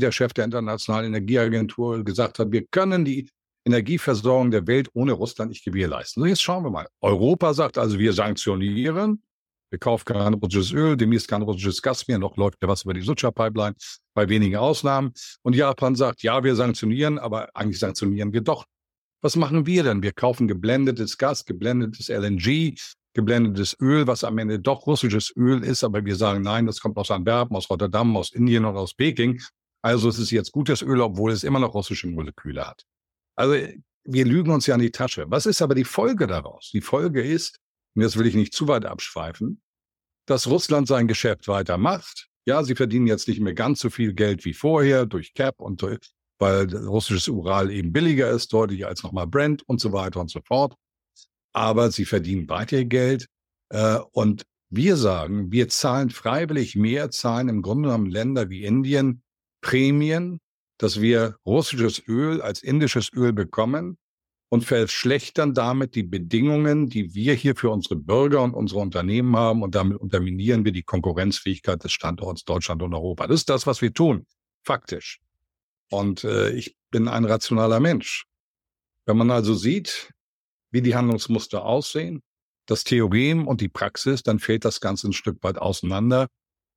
Der 0.00 0.12
Chef 0.12 0.32
der 0.32 0.44
Internationalen 0.44 1.06
Energieagentur 1.06 2.04
gesagt 2.04 2.38
hat, 2.38 2.52
wir 2.52 2.66
können 2.66 3.04
die 3.04 3.28
Energieversorgung 3.64 4.50
der 4.50 4.66
Welt 4.66 4.88
ohne 4.94 5.12
Russland 5.12 5.50
nicht 5.50 5.64
gewährleisten. 5.64 6.22
So, 6.22 6.26
jetzt 6.26 6.42
schauen 6.42 6.64
wir 6.64 6.70
mal. 6.70 6.88
Europa 7.00 7.54
sagt 7.54 7.78
also, 7.78 7.98
wir 7.98 8.12
sanktionieren. 8.12 9.22
Wir 9.74 9.80
kaufen 9.80 10.04
kein 10.04 10.34
russisches 10.34 10.70
Öl, 10.70 10.96
demnächst 10.96 11.26
kein 11.26 11.42
russisches 11.42 11.82
Gas 11.82 12.06
mehr. 12.06 12.20
Noch 12.20 12.36
läuft 12.36 12.58
ja 12.62 12.68
was 12.68 12.84
über 12.84 12.94
die 12.94 13.00
Sucha-Pipeline, 13.00 13.74
bei 14.14 14.28
wenigen 14.28 14.54
Ausnahmen. 14.54 15.12
Und 15.42 15.56
Japan 15.56 15.96
sagt, 15.96 16.22
ja, 16.22 16.44
wir 16.44 16.54
sanktionieren, 16.54 17.18
aber 17.18 17.48
eigentlich 17.54 17.80
sanktionieren 17.80 18.32
wir 18.32 18.40
doch. 18.40 18.66
Was 19.20 19.34
machen 19.34 19.66
wir 19.66 19.82
denn? 19.82 20.00
Wir 20.00 20.12
kaufen 20.12 20.46
geblendetes 20.46 21.18
Gas, 21.18 21.44
geblendetes 21.44 22.08
LNG, 22.08 22.76
geblendetes 23.14 23.76
Öl, 23.80 24.06
was 24.06 24.22
am 24.22 24.38
Ende 24.38 24.60
doch 24.60 24.86
russisches 24.86 25.32
Öl 25.36 25.64
ist, 25.64 25.82
aber 25.82 26.04
wir 26.04 26.14
sagen, 26.14 26.42
nein, 26.42 26.66
das 26.66 26.78
kommt 26.78 26.96
aus 26.96 27.10
Antwerpen, 27.10 27.56
aus 27.56 27.68
Rotterdam, 27.68 28.16
aus 28.16 28.30
Indien 28.30 28.66
und 28.66 28.76
aus 28.76 28.94
Peking. 28.94 29.42
Also 29.82 30.08
es 30.08 30.20
ist 30.20 30.30
jetzt 30.30 30.52
gutes 30.52 30.82
Öl, 30.82 31.00
obwohl 31.00 31.32
es 31.32 31.42
immer 31.42 31.58
noch 31.58 31.74
russische 31.74 32.06
Moleküle 32.06 32.64
hat. 32.64 32.84
Also 33.34 33.56
wir 34.04 34.24
lügen 34.24 34.52
uns 34.52 34.68
ja 34.68 34.76
in 34.76 34.82
die 34.82 34.92
Tasche. 34.92 35.24
Was 35.30 35.46
ist 35.46 35.62
aber 35.62 35.74
die 35.74 35.82
Folge 35.82 36.28
daraus? 36.28 36.70
Die 36.72 36.80
Folge 36.80 37.24
ist, 37.24 37.58
und 37.96 38.02
jetzt 38.02 38.16
will 38.16 38.26
ich 38.26 38.36
nicht 38.36 38.52
zu 38.52 38.68
weit 38.68 38.84
abschweifen, 38.84 39.60
dass 40.26 40.46
Russland 40.46 40.88
sein 40.88 41.08
Geschäft 41.08 41.48
weitermacht. 41.48 42.28
Ja, 42.46 42.62
sie 42.62 42.74
verdienen 42.74 43.06
jetzt 43.06 43.28
nicht 43.28 43.40
mehr 43.40 43.54
ganz 43.54 43.80
so 43.80 43.90
viel 43.90 44.12
Geld 44.12 44.44
wie 44.44 44.54
vorher 44.54 45.06
durch 45.06 45.34
Cap 45.34 45.60
und 45.60 45.82
weil 46.38 46.74
russisches 46.76 47.28
Ural 47.28 47.70
eben 47.70 47.92
billiger 47.92 48.30
ist, 48.30 48.52
deutlich 48.52 48.86
als 48.86 49.02
nochmal 49.02 49.26
Brent 49.26 49.62
und 49.66 49.80
so 49.80 49.92
weiter 49.92 50.20
und 50.20 50.30
so 50.30 50.40
fort 50.44 50.74
aber 51.54 51.90
sie 51.90 52.04
verdienen 52.04 52.48
weiter 52.50 52.84
Geld. 52.84 53.26
Äh, 53.70 53.98
und 54.12 54.44
wir 54.68 54.96
sagen, 54.96 55.52
wir 55.52 55.68
zahlen 55.68 56.10
freiwillig 56.10 56.76
mehr, 56.76 57.10
zahlen 57.10 57.48
im 57.48 57.62
Grunde 57.62 57.88
genommen 57.88 58.10
Länder 58.10 58.50
wie 58.50 58.64
Indien 58.64 59.22
Prämien, 59.62 60.40
dass 60.78 61.00
wir 61.00 61.36
russisches 61.46 62.02
Öl 62.06 62.42
als 62.42 62.62
indisches 62.62 63.10
Öl 63.14 63.32
bekommen 63.32 63.96
und 64.54 64.64
verschlechtern 64.64 65.52
damit 65.52 65.96
die 65.96 66.04
Bedingungen, 66.04 66.88
die 66.88 67.12
wir 67.12 67.34
hier 67.34 67.56
für 67.56 67.70
unsere 67.70 67.96
Bürger 67.96 68.40
und 68.40 68.54
unsere 68.54 68.78
Unternehmen 68.78 69.34
haben. 69.34 69.64
Und 69.64 69.74
damit 69.74 69.98
unterminieren 69.98 70.64
wir 70.64 70.70
die 70.70 70.84
Konkurrenzfähigkeit 70.84 71.82
des 71.82 71.90
Standorts 71.90 72.44
Deutschland 72.44 72.80
und 72.80 72.94
Europa. 72.94 73.26
Das 73.26 73.40
ist 73.40 73.50
das, 73.50 73.66
was 73.66 73.82
wir 73.82 73.92
tun, 73.92 74.28
faktisch. 74.62 75.18
Und 75.90 76.22
äh, 76.22 76.50
ich 76.50 76.76
bin 76.92 77.08
ein 77.08 77.24
rationaler 77.24 77.80
Mensch. 77.80 78.26
Wenn 79.06 79.16
man 79.16 79.32
also 79.32 79.54
sieht, 79.54 80.12
wie 80.70 80.82
die 80.82 80.94
Handlungsmuster 80.94 81.64
aussehen, 81.64 82.22
das 82.66 82.84
Theorem 82.84 83.48
und 83.48 83.60
die 83.60 83.68
Praxis, 83.68 84.22
dann 84.22 84.38
fällt 84.38 84.64
das 84.64 84.80
Ganze 84.80 85.08
ein 85.08 85.14
Stück 85.14 85.42
weit 85.42 85.58
auseinander 85.58 86.28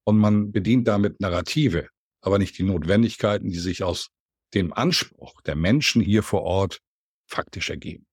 und 0.04 0.18
man 0.18 0.52
bedient 0.52 0.88
damit 0.88 1.22
Narrative, 1.22 1.90
aber 2.22 2.40
nicht 2.40 2.58
die 2.58 2.64
Notwendigkeiten, 2.64 3.52
die 3.52 3.60
sich 3.60 3.84
aus 3.84 4.08
dem 4.56 4.74
Anspruch 4.74 5.42
der 5.42 5.56
Menschen 5.56 6.02
hier 6.02 6.24
vor 6.24 6.42
Ort 6.42 6.80
faktisch 7.28 7.70
ergeben. 7.70 8.06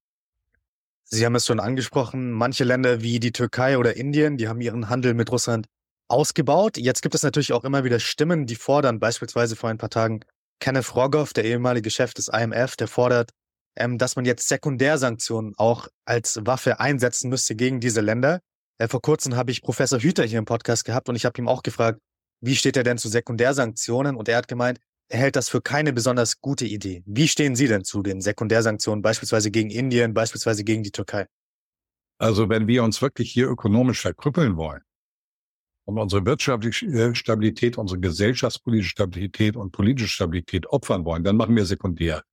Sie 1.04 1.24
haben 1.24 1.34
es 1.34 1.46
schon 1.46 1.60
angesprochen, 1.60 2.32
manche 2.32 2.64
Länder 2.64 3.02
wie 3.02 3.20
die 3.20 3.32
Türkei 3.32 3.78
oder 3.78 3.96
Indien, 3.96 4.36
die 4.36 4.48
haben 4.48 4.60
ihren 4.60 4.88
Handel 4.88 5.14
mit 5.14 5.30
Russland 5.30 5.66
ausgebaut. 6.08 6.76
Jetzt 6.76 7.02
gibt 7.02 7.14
es 7.14 7.22
natürlich 7.22 7.52
auch 7.52 7.64
immer 7.64 7.84
wieder 7.84 8.00
Stimmen, 8.00 8.46
die 8.46 8.56
fordern, 8.56 9.00
beispielsweise 9.00 9.56
vor 9.56 9.70
ein 9.70 9.78
paar 9.78 9.90
Tagen 9.90 10.20
Kenneth 10.60 10.94
Rogoff, 10.94 11.32
der 11.32 11.44
ehemalige 11.44 11.90
Chef 11.90 12.14
des 12.14 12.28
IMF, 12.28 12.76
der 12.76 12.88
fordert, 12.88 13.30
ähm, 13.76 13.98
dass 13.98 14.16
man 14.16 14.24
jetzt 14.24 14.48
Sekundärsanktionen 14.48 15.54
auch 15.56 15.88
als 16.04 16.40
Waffe 16.44 16.80
einsetzen 16.80 17.28
müsste 17.28 17.54
gegen 17.54 17.80
diese 17.80 18.00
Länder. 18.00 18.40
Äh, 18.78 18.88
vor 18.88 19.02
kurzem 19.02 19.36
habe 19.36 19.50
ich 19.50 19.62
Professor 19.62 20.00
Hüter 20.00 20.24
hier 20.24 20.38
im 20.38 20.44
Podcast 20.44 20.84
gehabt 20.84 21.08
und 21.08 21.16
ich 21.16 21.24
habe 21.24 21.40
ihm 21.40 21.48
auch 21.48 21.62
gefragt, 21.62 22.00
wie 22.40 22.56
steht 22.56 22.76
er 22.76 22.82
denn 22.82 22.98
zu 22.98 23.08
Sekundärsanktionen? 23.08 24.16
Und 24.16 24.28
er 24.28 24.38
hat 24.38 24.48
gemeint, 24.48 24.78
hält 25.14 25.36
das 25.36 25.48
für 25.48 25.60
keine 25.60 25.92
besonders 25.92 26.40
gute 26.40 26.66
Idee. 26.66 27.02
Wie 27.06 27.28
stehen 27.28 27.56
Sie 27.56 27.68
denn 27.68 27.84
zu 27.84 28.02
den 28.02 28.20
Sekundärsanktionen, 28.20 29.02
beispielsweise 29.02 29.50
gegen 29.50 29.70
Indien, 29.70 30.14
beispielsweise 30.14 30.64
gegen 30.64 30.82
die 30.82 30.90
Türkei? 30.90 31.26
Also 32.18 32.48
wenn 32.48 32.66
wir 32.66 32.84
uns 32.84 33.02
wirklich 33.02 33.30
hier 33.32 33.48
ökonomisch 33.48 34.00
verkrüppeln 34.00 34.56
wollen, 34.56 34.82
und 35.84 35.98
unsere 35.98 36.24
wirtschaftliche 36.24 36.86
äh, 36.86 37.14
Stabilität, 37.14 37.76
unsere 37.76 38.00
gesellschaftspolitische 38.00 38.90
Stabilität 38.90 39.56
und 39.56 39.72
politische 39.72 40.08
Stabilität 40.08 40.66
opfern 40.66 41.04
wollen, 41.04 41.24
dann 41.24 41.36
machen 41.36 41.56
wir 41.56 41.66
sekundär 41.66 42.24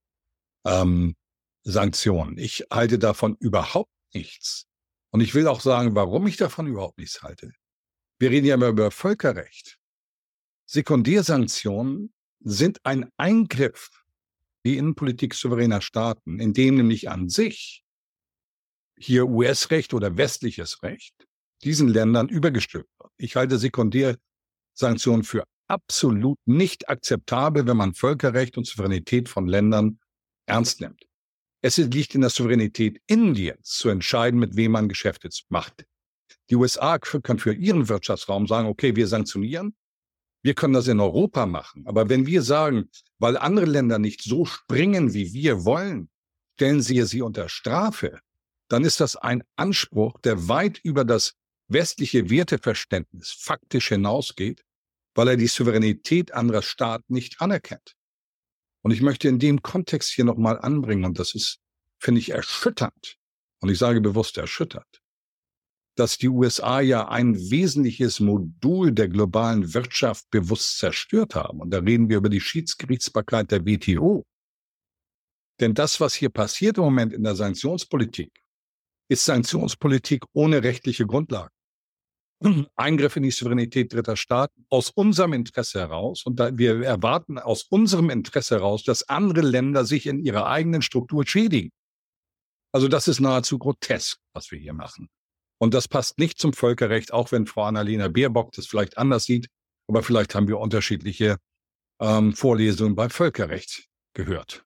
ähm, 0.66 1.16
Sanktionen. 1.64 2.38
Ich 2.38 2.66
halte 2.72 2.98
davon 2.98 3.36
überhaupt 3.40 3.92
nichts. 4.14 4.68
Und 5.12 5.22
ich 5.22 5.36
will 5.36 5.48
auch 5.48 5.60
sagen, 5.60 5.96
warum 5.96 6.28
ich 6.28 6.38
davon 6.38 6.68
überhaupt 6.68 6.98
nichts 6.98 7.22
halte. 7.22 7.52
Wir 8.20 8.32
reden 8.32 8.48
ja 8.48 8.56
immer 8.56 8.68
über 8.68 8.92
Völkerrecht. 8.92 9.78
Sekundärsanktionen 10.66 12.14
sind 12.44 12.80
ein 12.84 13.10
Eingriff 13.18 13.90
die 14.66 14.78
Innenpolitik 14.78 15.34
souveräner 15.34 15.82
Staaten, 15.82 16.40
in 16.40 16.54
dem 16.54 16.76
nämlich 16.76 17.10
an 17.10 17.30
sich 17.30 17.84
hier 18.98 19.28
US-Recht 19.28 19.94
oder 19.94 20.18
westliches 20.18 20.84
Recht 20.84 21.16
diesen 21.64 21.88
Ländern 21.88 22.30
übergestülpt 22.30 22.90
wird. 23.00 23.12
Ich 23.18 23.36
halte 23.36 23.58
Sekundärsanktionen 23.58 25.24
für 25.24 25.46
absolut 25.68 26.38
nicht 26.46 26.90
akzeptabel, 26.90 27.66
wenn 27.66 27.78
man 27.78 27.94
Völkerrecht 27.94 28.58
und 28.58 28.68
Souveränität 28.68 29.30
von 29.30 29.48
Ländern 29.48 30.00
ernst 30.46 30.82
nimmt. 30.82 31.04
Es 31.62 31.78
liegt 31.78 32.16
in 32.16 32.22
der 32.22 32.30
Souveränität 32.30 33.00
Indiens 33.08 33.70
zu 33.70 33.90
entscheiden, 33.90 34.40
mit 34.40 34.56
wem 34.56 34.72
man 34.72 34.90
Geschäfte 34.90 35.30
macht. 35.50 35.86
Die 36.50 36.56
USA 36.56 36.98
können 37.00 37.40
für 37.40 37.54
ihren 37.54 37.88
Wirtschaftsraum 37.88 38.48
sagen, 38.48 38.68
okay, 38.68 38.96
wir 38.96 39.08
sanktionieren. 39.08 39.76
Wir 40.44 40.56
können 40.56 40.74
das 40.74 40.88
in 40.88 41.00
Europa 41.00 41.46
machen. 41.46 41.86
Aber 41.86 42.10
wenn 42.10 42.26
wir 42.26 42.42
sagen, 42.42 42.90
weil 43.20 43.38
andere 43.38 43.66
Länder 43.66 44.00
nicht 44.00 44.24
so 44.24 44.46
springen, 44.46 45.14
wie 45.14 45.34
wir 45.34 45.66
wollen, 45.66 46.10
stellen 46.56 46.82
sie 46.82 47.02
sie 47.04 47.22
unter 47.22 47.50
Strafe, 47.50 48.20
dann 48.70 48.84
ist 48.84 49.00
das 49.00 49.16
ein 49.16 49.44
Anspruch, 49.56 50.20
der 50.22 50.48
weit 50.48 50.80
über 50.80 51.06
das 51.06 51.34
westliche 51.68 52.30
Werteverständnis 52.30 53.32
faktisch 53.32 53.90
hinausgeht, 53.90 54.64
weil 55.16 55.28
er 55.28 55.38
die 55.38 55.48
Souveränität 55.48 56.34
anderer 56.34 56.62
Staaten 56.62 57.14
nicht 57.14 57.42
anerkennt. 57.42 57.96
Und 58.84 58.92
ich 58.92 59.02
möchte 59.02 59.28
in 59.28 59.40
dem 59.40 59.62
Kontext 59.62 60.12
hier 60.12 60.26
nochmal 60.26 60.60
anbringen, 60.60 61.06
und 61.06 61.20
das 61.20 61.36
ist, 61.36 61.60
finde 62.00 62.20
ich, 62.20 62.30
erschütternd, 62.32 63.18
und 63.60 63.70
ich 63.70 63.78
sage 63.78 64.02
bewusst 64.02 64.38
erschüttert, 64.38 65.01
dass 66.02 66.18
die 66.18 66.30
USA 66.30 66.82
ja 66.82 67.10
ein 67.10 67.36
wesentliches 67.52 68.20
Modul 68.20 68.92
der 68.92 69.08
globalen 69.08 69.76
Wirtschaft 69.76 70.28
bewusst 70.32 70.80
zerstört 70.80 71.36
haben. 71.36 71.60
Und 71.60 71.70
da 71.70 71.78
reden 71.78 72.10
wir 72.10 72.18
über 72.18 72.30
die 72.30 72.42
Schiedsgerichtsbarkeit 72.42 73.52
der 73.52 73.68
WTO. 73.68 74.26
Denn 75.60 75.76
das, 75.76 76.00
was 76.00 76.16
hier 76.16 76.30
passiert 76.30 76.80
im 76.80 76.86
Moment 76.86 77.14
in 77.14 77.22
der 77.24 77.36
Sanktionspolitik, 77.36 78.32
ist 79.12 79.26
Sanktionspolitik 79.26 80.26
ohne 80.34 80.64
rechtliche 80.64 81.06
Grundlage. 81.06 81.52
Eingriff 82.76 83.16
in 83.16 83.22
die 83.22 83.30
Souveränität 83.30 83.94
dritter 83.94 84.18
Staaten 84.18 84.66
aus 84.70 84.90
unserem 84.90 85.34
Interesse 85.34 85.82
heraus. 85.82 86.26
Und 86.26 86.40
wir 86.58 86.84
erwarten 86.84 87.38
aus 87.38 87.62
unserem 87.62 88.10
Interesse 88.10 88.56
heraus, 88.56 88.84
dass 88.84 89.08
andere 89.08 89.42
Länder 89.42 89.86
sich 89.86 90.08
in 90.08 90.18
ihrer 90.18 90.48
eigenen 90.48 90.82
Struktur 90.82 91.28
schädigen. 91.28 91.70
Also 92.74 92.88
das 92.88 93.08
ist 93.08 93.20
nahezu 93.20 93.60
grotesk, 93.60 94.18
was 94.34 94.50
wir 94.50 94.58
hier 94.58 94.74
machen. 94.74 95.10
Und 95.62 95.76
das 95.76 95.88
passt 95.88 96.18
nicht 96.18 96.40
zum 96.40 96.54
Völkerrecht, 96.54 97.14
auch 97.14 97.32
wenn 97.32 97.46
Frau 97.46 97.66
Annalena 97.66 98.08
Baerbock 98.08 98.52
das 98.54 98.66
vielleicht 98.66 98.98
anders 98.98 99.26
sieht. 99.26 99.46
Aber 99.88 100.02
vielleicht 100.02 100.34
haben 100.34 100.48
wir 100.48 100.58
unterschiedliche 100.58 101.38
ähm, 102.00 102.34
Vorlesungen 102.34 102.96
bei 102.96 103.10
Völkerrecht 103.10 103.86
gehört. 104.16 104.66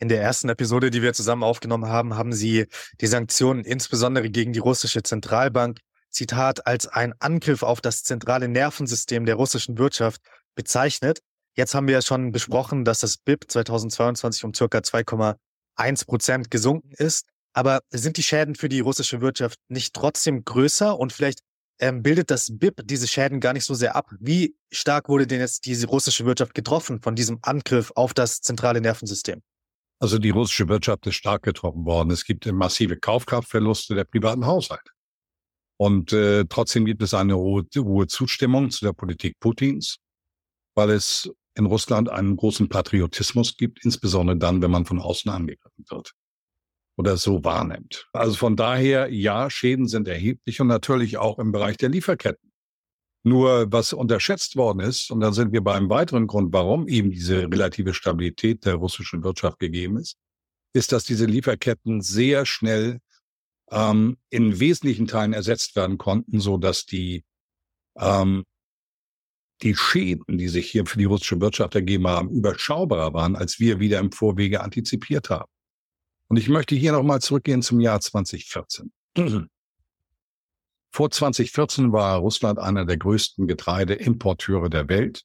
In 0.00 0.08
der 0.08 0.20
ersten 0.20 0.48
Episode, 0.48 0.90
die 0.90 1.02
wir 1.02 1.12
zusammen 1.12 1.44
aufgenommen 1.44 1.86
haben, 1.86 2.16
haben 2.16 2.32
Sie 2.32 2.66
die 3.00 3.06
Sanktionen 3.06 3.64
insbesondere 3.64 4.28
gegen 4.28 4.52
die 4.52 4.58
russische 4.58 5.04
Zentralbank, 5.04 5.78
Zitat, 6.10 6.66
als 6.66 6.88
ein 6.88 7.14
Angriff 7.20 7.62
auf 7.62 7.80
das 7.80 8.02
zentrale 8.02 8.48
Nervensystem 8.48 9.24
der 9.24 9.36
russischen 9.36 9.78
Wirtschaft 9.78 10.20
bezeichnet. 10.56 11.20
Jetzt 11.54 11.76
haben 11.76 11.86
wir 11.86 11.94
ja 11.94 12.02
schon 12.02 12.32
besprochen, 12.32 12.84
dass 12.84 12.98
das 12.98 13.18
BIP 13.18 13.48
2022 13.48 14.42
um 14.42 14.52
circa 14.52 14.78
2,1 14.78 16.06
Prozent 16.06 16.50
gesunken 16.50 16.90
ist. 16.90 17.28
Aber 17.56 17.80
sind 17.88 18.18
die 18.18 18.22
Schäden 18.22 18.54
für 18.54 18.68
die 18.68 18.80
russische 18.80 19.22
Wirtschaft 19.22 19.58
nicht 19.68 19.94
trotzdem 19.94 20.44
größer 20.44 20.98
und 20.98 21.14
vielleicht 21.14 21.40
ähm, 21.78 22.02
bildet 22.02 22.30
das 22.30 22.50
BIP 22.52 22.82
diese 22.84 23.08
Schäden 23.08 23.40
gar 23.40 23.54
nicht 23.54 23.64
so 23.64 23.72
sehr 23.72 23.96
ab? 23.96 24.10
Wie 24.20 24.56
stark 24.70 25.08
wurde 25.08 25.26
denn 25.26 25.40
jetzt 25.40 25.64
diese 25.64 25.86
russische 25.86 26.26
Wirtschaft 26.26 26.52
getroffen 26.52 27.00
von 27.00 27.16
diesem 27.16 27.38
Angriff 27.40 27.92
auf 27.94 28.12
das 28.12 28.42
zentrale 28.42 28.82
Nervensystem? 28.82 29.40
Also 29.98 30.18
die 30.18 30.28
russische 30.28 30.68
Wirtschaft 30.68 31.06
ist 31.06 31.14
stark 31.14 31.44
getroffen 31.44 31.86
worden. 31.86 32.10
Es 32.10 32.26
gibt 32.26 32.44
massive 32.44 32.98
Kaufkraftverluste 32.98 33.94
der 33.94 34.04
privaten 34.04 34.44
Haushalte. 34.44 34.90
Und 35.78 36.12
äh, 36.12 36.44
trotzdem 36.46 36.84
gibt 36.84 37.02
es 37.02 37.14
eine 37.14 37.38
hohe, 37.38 37.64
hohe 37.74 38.06
Zustimmung 38.06 38.70
zu 38.70 38.84
der 38.84 38.92
Politik 38.92 39.40
Putins, 39.40 39.96
weil 40.74 40.90
es 40.90 41.30
in 41.54 41.64
Russland 41.64 42.10
einen 42.10 42.36
großen 42.36 42.68
Patriotismus 42.68 43.56
gibt, 43.56 43.82
insbesondere 43.82 44.36
dann, 44.36 44.60
wenn 44.60 44.70
man 44.70 44.84
von 44.84 45.00
außen 45.00 45.30
angegriffen 45.30 45.86
wird 45.88 46.12
oder 46.96 47.16
so 47.16 47.44
wahrnimmt. 47.44 48.08
Also 48.12 48.36
von 48.36 48.56
daher, 48.56 49.12
ja, 49.12 49.50
Schäden 49.50 49.86
sind 49.86 50.08
erheblich 50.08 50.60
und 50.60 50.68
natürlich 50.68 51.18
auch 51.18 51.38
im 51.38 51.52
Bereich 51.52 51.76
der 51.76 51.90
Lieferketten. 51.90 52.52
Nur 53.22 53.70
was 53.72 53.92
unterschätzt 53.92 54.56
worden 54.56 54.80
ist, 54.80 55.10
und 55.10 55.20
dann 55.20 55.32
sind 55.32 55.52
wir 55.52 55.62
bei 55.62 55.74
einem 55.74 55.90
weiteren 55.90 56.26
Grund, 56.26 56.52
warum 56.52 56.86
eben 56.88 57.10
diese 57.10 57.42
relative 57.42 57.92
Stabilität 57.92 58.64
der 58.64 58.76
russischen 58.76 59.24
Wirtschaft 59.24 59.58
gegeben 59.58 59.98
ist, 59.98 60.16
ist, 60.72 60.92
dass 60.92 61.04
diese 61.04 61.26
Lieferketten 61.26 62.02
sehr 62.02 62.46
schnell 62.46 63.00
ähm, 63.70 64.16
in 64.30 64.60
wesentlichen 64.60 65.06
Teilen 65.06 65.32
ersetzt 65.32 65.74
werden 65.74 65.98
konnten, 65.98 66.38
so 66.38 66.56
dass 66.56 66.86
die 66.86 67.24
ähm, 67.98 68.44
die 69.62 69.74
Schäden, 69.74 70.36
die 70.36 70.48
sich 70.48 70.70
hier 70.70 70.84
für 70.86 70.98
die 70.98 71.04
russische 71.04 71.40
Wirtschaft 71.40 71.74
ergeben 71.74 72.06
haben, 72.06 72.30
überschaubarer 72.30 73.14
waren, 73.14 73.36
als 73.36 73.58
wir 73.58 73.80
wieder 73.80 73.98
im 73.98 74.12
Vorwege 74.12 74.60
antizipiert 74.60 75.30
haben. 75.30 75.50
Und 76.28 76.36
ich 76.36 76.48
möchte 76.48 76.74
hier 76.74 76.92
nochmal 76.92 77.20
zurückgehen 77.20 77.62
zum 77.62 77.80
Jahr 77.80 78.00
2014. 78.00 78.92
Vor 80.90 81.10
2014 81.10 81.92
war 81.92 82.18
Russland 82.18 82.58
einer 82.58 82.84
der 82.84 82.96
größten 82.96 83.46
Getreideimporteure 83.46 84.70
der 84.70 84.88
Welt. 84.88 85.24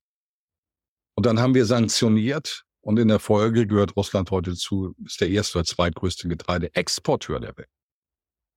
Und 1.15 1.25
dann 1.25 1.39
haben 1.39 1.55
wir 1.55 1.65
sanktioniert 1.65 2.65
und 2.81 2.99
in 2.99 3.07
der 3.07 3.19
Folge 3.19 3.67
gehört 3.67 3.95
Russland 3.95 4.31
heute 4.31 4.55
zu, 4.55 4.95
ist 5.05 5.21
der 5.21 5.29
erste 5.29 5.59
oder 5.59 5.65
zweitgrößte 5.65 6.27
Getreideexporteur 6.27 7.39
der 7.39 7.57
Welt. 7.57 7.69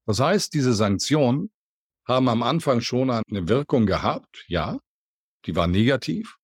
Das 0.06 0.20
heißt, 0.20 0.52
diese 0.54 0.74
Sanktionen 0.74 1.50
haben 2.06 2.28
am 2.28 2.42
Anfang 2.42 2.80
schon 2.80 3.10
eine 3.10 3.48
Wirkung 3.48 3.86
gehabt, 3.86 4.44
ja, 4.48 4.78
die 5.46 5.56
war 5.56 5.66
negativ, 5.66 6.36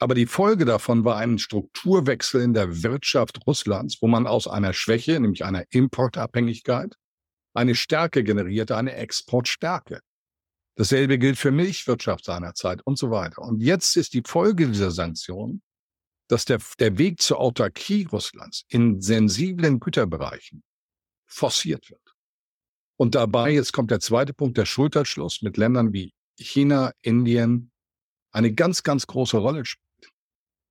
aber 0.00 0.14
die 0.14 0.26
Folge 0.26 0.64
davon 0.64 1.04
war 1.04 1.18
ein 1.18 1.38
Strukturwechsel 1.38 2.40
in 2.40 2.54
der 2.54 2.82
Wirtschaft 2.82 3.46
Russlands, 3.46 3.98
wo 4.00 4.08
man 4.08 4.26
aus 4.26 4.48
einer 4.48 4.72
Schwäche, 4.72 5.20
nämlich 5.20 5.44
einer 5.44 5.64
Importabhängigkeit, 5.70 6.94
eine 7.52 7.74
Stärke 7.74 8.24
generierte, 8.24 8.76
eine 8.76 8.94
Exportstärke. 8.94 10.00
Dasselbe 10.76 11.18
gilt 11.18 11.36
für 11.36 11.50
Milchwirtschaft 11.50 12.24
seinerzeit 12.24 12.80
und 12.86 12.96
so 12.96 13.10
weiter. 13.10 13.42
Und 13.42 13.60
jetzt 13.60 13.96
ist 13.96 14.14
die 14.14 14.22
Folge 14.26 14.68
dieser 14.68 14.90
Sanktionen, 14.90 15.62
dass 16.28 16.46
der, 16.46 16.60
der 16.78 16.96
Weg 16.96 17.20
zur 17.20 17.38
Autarkie 17.38 18.04
Russlands 18.10 18.64
in 18.68 19.02
sensiblen 19.02 19.80
Güterbereichen 19.80 20.62
forciert 21.26 21.90
wird. 21.90 22.14
Und 22.96 23.14
dabei, 23.14 23.50
jetzt 23.50 23.72
kommt 23.72 23.90
der 23.90 24.00
zweite 24.00 24.32
Punkt, 24.32 24.56
der 24.56 24.64
Schulterschluss 24.64 25.42
mit 25.42 25.58
Ländern 25.58 25.92
wie 25.92 26.14
China, 26.38 26.92
Indien, 27.02 27.70
eine 28.30 28.54
ganz, 28.54 28.82
ganz 28.82 29.06
große 29.06 29.36
Rolle 29.36 29.66
spielt. 29.66 29.89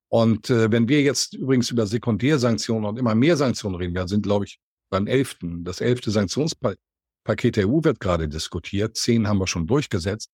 Und 0.10 0.50
äh, 0.50 0.72
wenn 0.72 0.90
wir 0.90 1.02
jetzt 1.02 1.36
übrigens 1.36 1.70
über 1.70 1.86
Sekundärsanktionen 1.86 2.90
und 2.90 2.98
immer 2.98 3.16
mehr 3.16 3.38
Sanktionen 3.38 3.76
reden, 3.76 3.94
wir 3.94 4.08
sind, 4.08 4.24
glaube 4.24 4.46
ich, 4.46 4.60
beim 4.90 5.06
elften, 5.06 5.64
das 5.64 5.82
elfte 5.82 6.10
Sanktionspaket 6.10 7.56
der 7.56 7.70
EU 7.70 7.84
wird 7.84 8.00
gerade 8.00 8.28
diskutiert, 8.28 8.98
zehn 8.98 9.28
haben 9.28 9.38
wir 9.38 9.46
schon 9.46 9.68
durchgesetzt. 9.68 10.32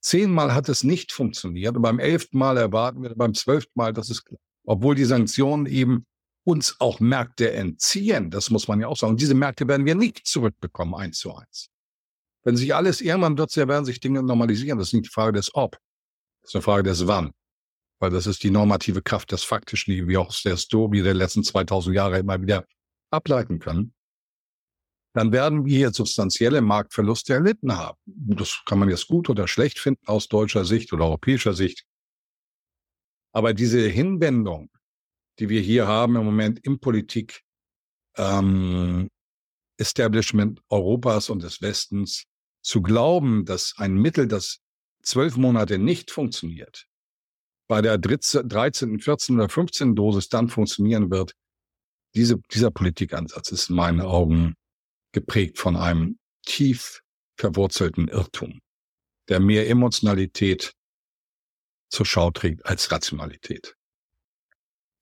Zehnmal 0.00 0.54
hat 0.54 0.68
es 0.70 0.82
nicht 0.82 1.12
funktioniert 1.12 1.76
und 1.76 1.82
beim 1.82 1.98
elften 1.98 2.38
Mal 2.38 2.56
erwarten 2.56 3.02
wir 3.02 3.14
beim 3.14 3.34
zwölften 3.34 3.72
Mal, 3.74 3.92
dass 3.92 4.08
es, 4.08 4.22
obwohl 4.64 4.94
die 4.94 5.04
Sanktionen 5.04 5.66
eben 5.66 6.06
uns 6.44 6.76
auch 6.78 7.00
Märkte 7.00 7.52
entziehen, 7.52 8.30
das 8.30 8.48
muss 8.48 8.68
man 8.68 8.80
ja 8.80 8.86
auch 8.86 8.96
sagen. 8.96 9.10
Und 9.10 9.20
diese 9.20 9.34
Märkte 9.34 9.68
werden 9.68 9.84
wir 9.84 9.94
nicht 9.94 10.26
zurückbekommen, 10.26 10.94
eins 10.94 11.18
zu 11.18 11.34
eins. 11.34 11.68
Wenn 12.44 12.56
sich 12.56 12.74
alles 12.74 13.02
irgendwann 13.02 13.36
wird, 13.36 13.54
werden 13.54 13.84
sich 13.84 14.00
Dinge 14.00 14.22
normalisieren. 14.22 14.78
Das 14.78 14.88
ist 14.88 14.94
nicht 14.94 15.06
die 15.06 15.10
Frage 15.10 15.32
des 15.32 15.54
Ob, 15.54 15.72
das 16.40 16.50
ist 16.50 16.54
eine 16.54 16.62
Frage 16.62 16.84
des 16.84 17.06
Wann 17.06 17.32
weil 17.98 18.10
das 18.10 18.26
ist 18.26 18.42
die 18.42 18.50
normative 18.50 19.02
Kraft 19.02 19.32
des 19.32 19.44
Faktischen, 19.44 19.92
die 19.92 20.06
wir 20.06 20.20
aus 20.20 20.42
der 20.42 20.56
Story 20.56 21.02
der 21.02 21.14
letzten 21.14 21.42
2000 21.42 21.94
Jahre 21.94 22.18
immer 22.18 22.40
wieder 22.40 22.66
ableiten 23.10 23.58
können, 23.58 23.94
dann 25.14 25.32
werden 25.32 25.64
wir 25.64 25.76
hier 25.76 25.90
substanzielle 25.90 26.60
Marktverluste 26.60 27.34
erlitten 27.34 27.76
haben. 27.76 27.98
Das 28.06 28.62
kann 28.66 28.78
man 28.78 28.88
jetzt 28.88 29.08
gut 29.08 29.28
oder 29.28 29.48
schlecht 29.48 29.78
finden 29.78 30.06
aus 30.06 30.28
deutscher 30.28 30.64
Sicht 30.64 30.92
oder 30.92 31.06
europäischer 31.06 31.54
Sicht. 31.54 31.84
Aber 33.32 33.54
diese 33.54 33.80
Hinwendung, 33.80 34.70
die 35.38 35.48
wir 35.48 35.60
hier 35.60 35.86
haben 35.86 36.16
im 36.16 36.24
Moment 36.24 36.64
im 36.64 36.78
Politik 36.78 37.42
ähm, 38.16 39.08
Establishment 39.76 40.60
Europas 40.68 41.30
und 41.30 41.42
des 41.42 41.62
Westens, 41.62 42.24
zu 42.62 42.82
glauben, 42.82 43.44
dass 43.44 43.74
ein 43.78 43.94
Mittel, 43.94 44.26
das 44.26 44.60
zwölf 45.02 45.36
Monate 45.36 45.78
nicht 45.78 46.10
funktioniert, 46.10 46.87
bei 47.68 47.82
der 47.82 47.98
13., 47.98 48.98
14. 48.98 49.36
oder 49.36 49.48
15. 49.48 49.94
Dosis 49.94 50.28
dann 50.28 50.48
funktionieren 50.48 51.10
wird, 51.10 51.34
diese, 52.14 52.38
dieser 52.52 52.70
Politikansatz 52.70 53.52
ist 53.52 53.70
in 53.70 53.76
meinen 53.76 54.00
Augen 54.00 54.54
geprägt 55.12 55.58
von 55.58 55.76
einem 55.76 56.18
tief 56.44 57.02
verwurzelten 57.36 58.08
Irrtum, 58.08 58.60
der 59.28 59.40
mehr 59.40 59.68
Emotionalität 59.68 60.72
zur 61.90 62.06
Schau 62.06 62.30
trägt 62.30 62.66
als 62.66 62.90
Rationalität. 62.90 63.74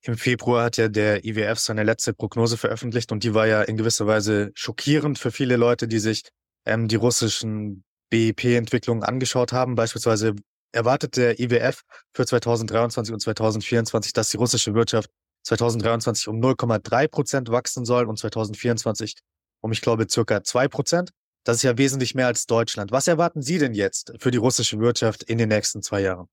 Im 0.01 0.17
Februar 0.17 0.65
hat 0.65 0.77
ja 0.77 0.87
der 0.87 1.25
IWF 1.25 1.59
seine 1.59 1.83
letzte 1.83 2.13
Prognose 2.13 2.57
veröffentlicht 2.57 3.11
und 3.11 3.23
die 3.23 3.33
war 3.33 3.47
ja 3.47 3.61
in 3.63 3.77
gewisser 3.77 4.07
Weise 4.07 4.51
schockierend 4.53 5.17
für 5.19 5.31
viele 5.31 5.57
Leute, 5.57 5.87
die 5.87 5.99
sich 5.99 6.23
ähm, 6.65 6.87
die 6.87 6.95
russischen 6.95 7.83
BIP-Entwicklungen 8.09 9.03
angeschaut 9.03 9.51
haben. 9.51 9.75
Beispielsweise 9.75 10.35
erwartet 10.71 11.17
der 11.17 11.39
IWF 11.39 11.83
für 12.13 12.25
2023 12.25 13.13
und 13.13 13.19
2024, 13.19 14.13
dass 14.13 14.29
die 14.29 14.37
russische 14.37 14.73
Wirtschaft 14.73 15.09
2023 15.43 16.27
um 16.27 16.39
0,3 16.41 17.07
Prozent 17.07 17.49
wachsen 17.49 17.85
soll 17.85 18.05
und 18.05 18.17
2024 18.17 19.15
um, 19.61 19.71
ich 19.71 19.81
glaube, 19.81 20.07
circa 20.09 20.43
zwei 20.43 20.67
Prozent. 20.67 21.11
Das 21.43 21.57
ist 21.57 21.63
ja 21.63 21.77
wesentlich 21.77 22.13
mehr 22.13 22.27
als 22.27 22.45
Deutschland. 22.45 22.91
Was 22.91 23.07
erwarten 23.07 23.41
Sie 23.41 23.57
denn 23.57 23.73
jetzt 23.73 24.13
für 24.19 24.31
die 24.31 24.37
russische 24.37 24.79
Wirtschaft 24.79 25.23
in 25.23 25.37
den 25.37 25.49
nächsten 25.49 25.81
zwei 25.81 26.01
Jahren? 26.01 26.27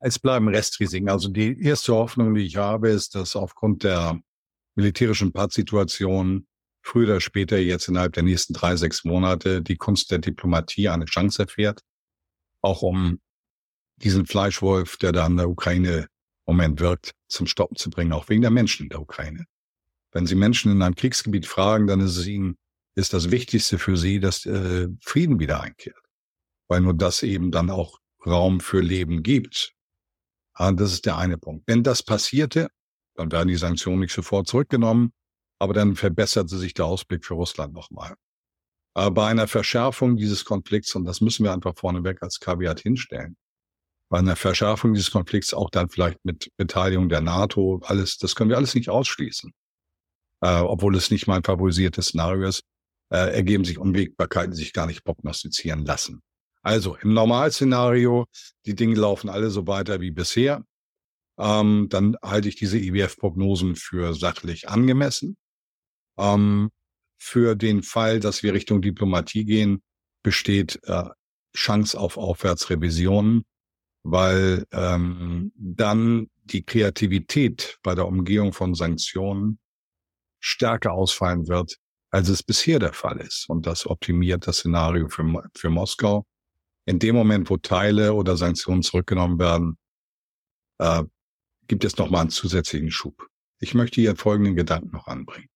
Es 0.00 0.18
bleiben 0.18 0.48
Restrisiken. 0.48 1.08
Also 1.08 1.28
die 1.28 1.60
erste 1.60 1.92
Hoffnung, 1.94 2.34
die 2.34 2.46
ich 2.46 2.56
habe, 2.56 2.88
ist, 2.88 3.16
dass 3.16 3.34
aufgrund 3.34 3.82
der 3.82 4.20
militärischen 4.76 5.32
Pattsituation 5.32 6.46
früher 6.82 7.08
oder 7.08 7.20
später 7.20 7.58
jetzt 7.58 7.88
innerhalb 7.88 8.12
der 8.12 8.22
nächsten 8.22 8.54
drei, 8.54 8.76
sechs 8.76 9.04
Monate 9.04 9.60
die 9.60 9.76
Kunst 9.76 10.10
der 10.12 10.18
Diplomatie 10.18 10.88
eine 10.88 11.06
Chance 11.06 11.42
erfährt, 11.42 11.80
auch 12.62 12.82
um 12.82 13.18
diesen 14.02 14.26
Fleischwolf, 14.26 14.96
der 14.96 15.12
da 15.12 15.26
in 15.26 15.36
der 15.36 15.48
Ukraine 15.48 16.08
im 16.46 16.56
Moment 16.56 16.80
wirkt, 16.80 17.12
zum 17.28 17.46
Stoppen 17.46 17.76
zu 17.76 17.90
bringen, 17.90 18.12
auch 18.12 18.28
wegen 18.28 18.42
der 18.42 18.50
Menschen 18.50 18.84
in 18.84 18.90
der 18.90 19.00
Ukraine. 19.00 19.44
Wenn 20.12 20.26
Sie 20.26 20.34
Menschen 20.34 20.72
in 20.72 20.82
einem 20.82 20.94
Kriegsgebiet 20.94 21.46
fragen, 21.46 21.86
dann 21.86 22.00
ist 22.00 22.16
es 22.16 22.26
ihnen, 22.26 22.56
ist 22.94 23.12
das 23.12 23.30
Wichtigste 23.30 23.78
für 23.78 23.96
sie, 23.96 24.20
dass 24.20 24.46
äh, 24.46 24.88
Frieden 25.02 25.38
wieder 25.38 25.60
einkehrt. 25.60 26.00
Weil 26.68 26.80
nur 26.80 26.94
das 26.94 27.22
eben 27.22 27.50
dann 27.50 27.70
auch 27.70 27.98
Raum 28.26 28.60
für 28.60 28.80
Leben 28.80 29.22
gibt. 29.22 29.74
Und 30.58 30.80
das 30.80 30.92
ist 30.92 31.06
der 31.06 31.16
eine 31.16 31.38
Punkt. 31.38 31.64
Wenn 31.66 31.82
das 31.82 32.02
passierte, 32.02 32.68
dann 33.14 33.30
werden 33.30 33.48
die 33.48 33.56
Sanktionen 33.56 34.00
nicht 34.00 34.12
sofort 34.12 34.48
zurückgenommen, 34.48 35.12
aber 35.58 35.74
dann 35.74 35.96
verbesserte 35.96 36.56
sich 36.56 36.74
der 36.74 36.86
Ausblick 36.86 37.24
für 37.24 37.34
Russland 37.34 37.74
nochmal. 37.74 38.14
Aber 38.94 39.12
bei 39.12 39.28
einer 39.28 39.46
Verschärfung 39.46 40.16
dieses 40.16 40.44
Konflikts, 40.44 40.94
und 40.94 41.04
das 41.04 41.20
müssen 41.20 41.44
wir 41.44 41.52
einfach 41.52 41.76
vorneweg 41.76 42.22
als 42.22 42.40
Kaviat 42.40 42.80
hinstellen, 42.80 43.36
bei 44.08 44.18
einer 44.18 44.36
Verschärfung 44.36 44.94
dieses 44.94 45.10
Konflikts 45.10 45.52
auch 45.52 45.70
dann 45.70 45.88
vielleicht 45.88 46.24
mit 46.24 46.50
Beteiligung 46.56 47.08
der 47.08 47.20
NATO, 47.20 47.80
alles, 47.84 48.18
das 48.18 48.34
können 48.34 48.50
wir 48.50 48.56
alles 48.56 48.74
nicht 48.74 48.88
ausschließen. 48.88 49.52
Äh, 50.40 50.60
obwohl 50.60 50.96
es 50.96 51.10
nicht 51.10 51.26
mein 51.26 51.42
favorisiertes 51.42 52.08
Szenario 52.08 52.48
ist, 52.48 52.62
äh, 53.10 53.34
ergeben 53.34 53.64
sich 53.64 53.78
Unwägbarkeiten, 53.78 54.52
die 54.52 54.58
sich 54.58 54.72
gar 54.72 54.86
nicht 54.86 55.04
prognostizieren 55.04 55.84
lassen. 55.84 56.22
Also 56.62 56.96
im 56.96 57.12
Normalszenario, 57.12 58.26
die 58.66 58.74
Dinge 58.74 58.94
laufen 58.94 59.28
alle 59.28 59.50
so 59.50 59.66
weiter 59.66 60.00
wie 60.00 60.10
bisher, 60.10 60.64
ähm, 61.38 61.86
dann 61.88 62.16
halte 62.22 62.48
ich 62.48 62.56
diese 62.56 62.78
IWF-Prognosen 62.78 63.76
für 63.76 64.14
sachlich 64.14 64.68
angemessen. 64.68 65.36
Ähm, 66.18 66.70
für 67.20 67.56
den 67.56 67.82
Fall, 67.82 68.20
dass 68.20 68.42
wir 68.42 68.54
Richtung 68.54 68.80
Diplomatie 68.80 69.44
gehen, 69.44 69.82
besteht 70.22 70.80
äh, 70.84 71.04
Chance 71.54 71.98
auf 71.98 72.16
Aufwärtsrevisionen 72.16 73.44
weil 74.02 74.66
ähm, 74.72 75.52
dann 75.56 76.28
die 76.44 76.64
Kreativität 76.64 77.78
bei 77.82 77.94
der 77.94 78.06
Umgehung 78.06 78.52
von 78.52 78.74
Sanktionen 78.74 79.58
stärker 80.40 80.92
ausfallen 80.92 81.48
wird, 81.48 81.76
als 82.10 82.28
es 82.28 82.42
bisher 82.42 82.78
der 82.78 82.92
Fall 82.92 83.18
ist. 83.20 83.48
Und 83.48 83.66
das 83.66 83.86
optimiert 83.86 84.46
das 84.46 84.58
Szenario 84.58 85.08
für, 85.08 85.24
für 85.54 85.70
Moskau. 85.70 86.26
In 86.86 86.98
dem 86.98 87.14
Moment, 87.14 87.50
wo 87.50 87.58
Teile 87.58 88.14
oder 88.14 88.36
Sanktionen 88.36 88.82
zurückgenommen 88.82 89.38
werden, 89.38 89.76
äh, 90.78 91.04
gibt 91.66 91.84
es 91.84 91.98
nochmal 91.98 92.22
einen 92.22 92.30
zusätzlichen 92.30 92.90
Schub. 92.90 93.26
Ich 93.60 93.74
möchte 93.74 94.00
hier 94.00 94.16
folgenden 94.16 94.56
Gedanken 94.56 94.90
noch 94.92 95.06
anbringen. 95.06 95.48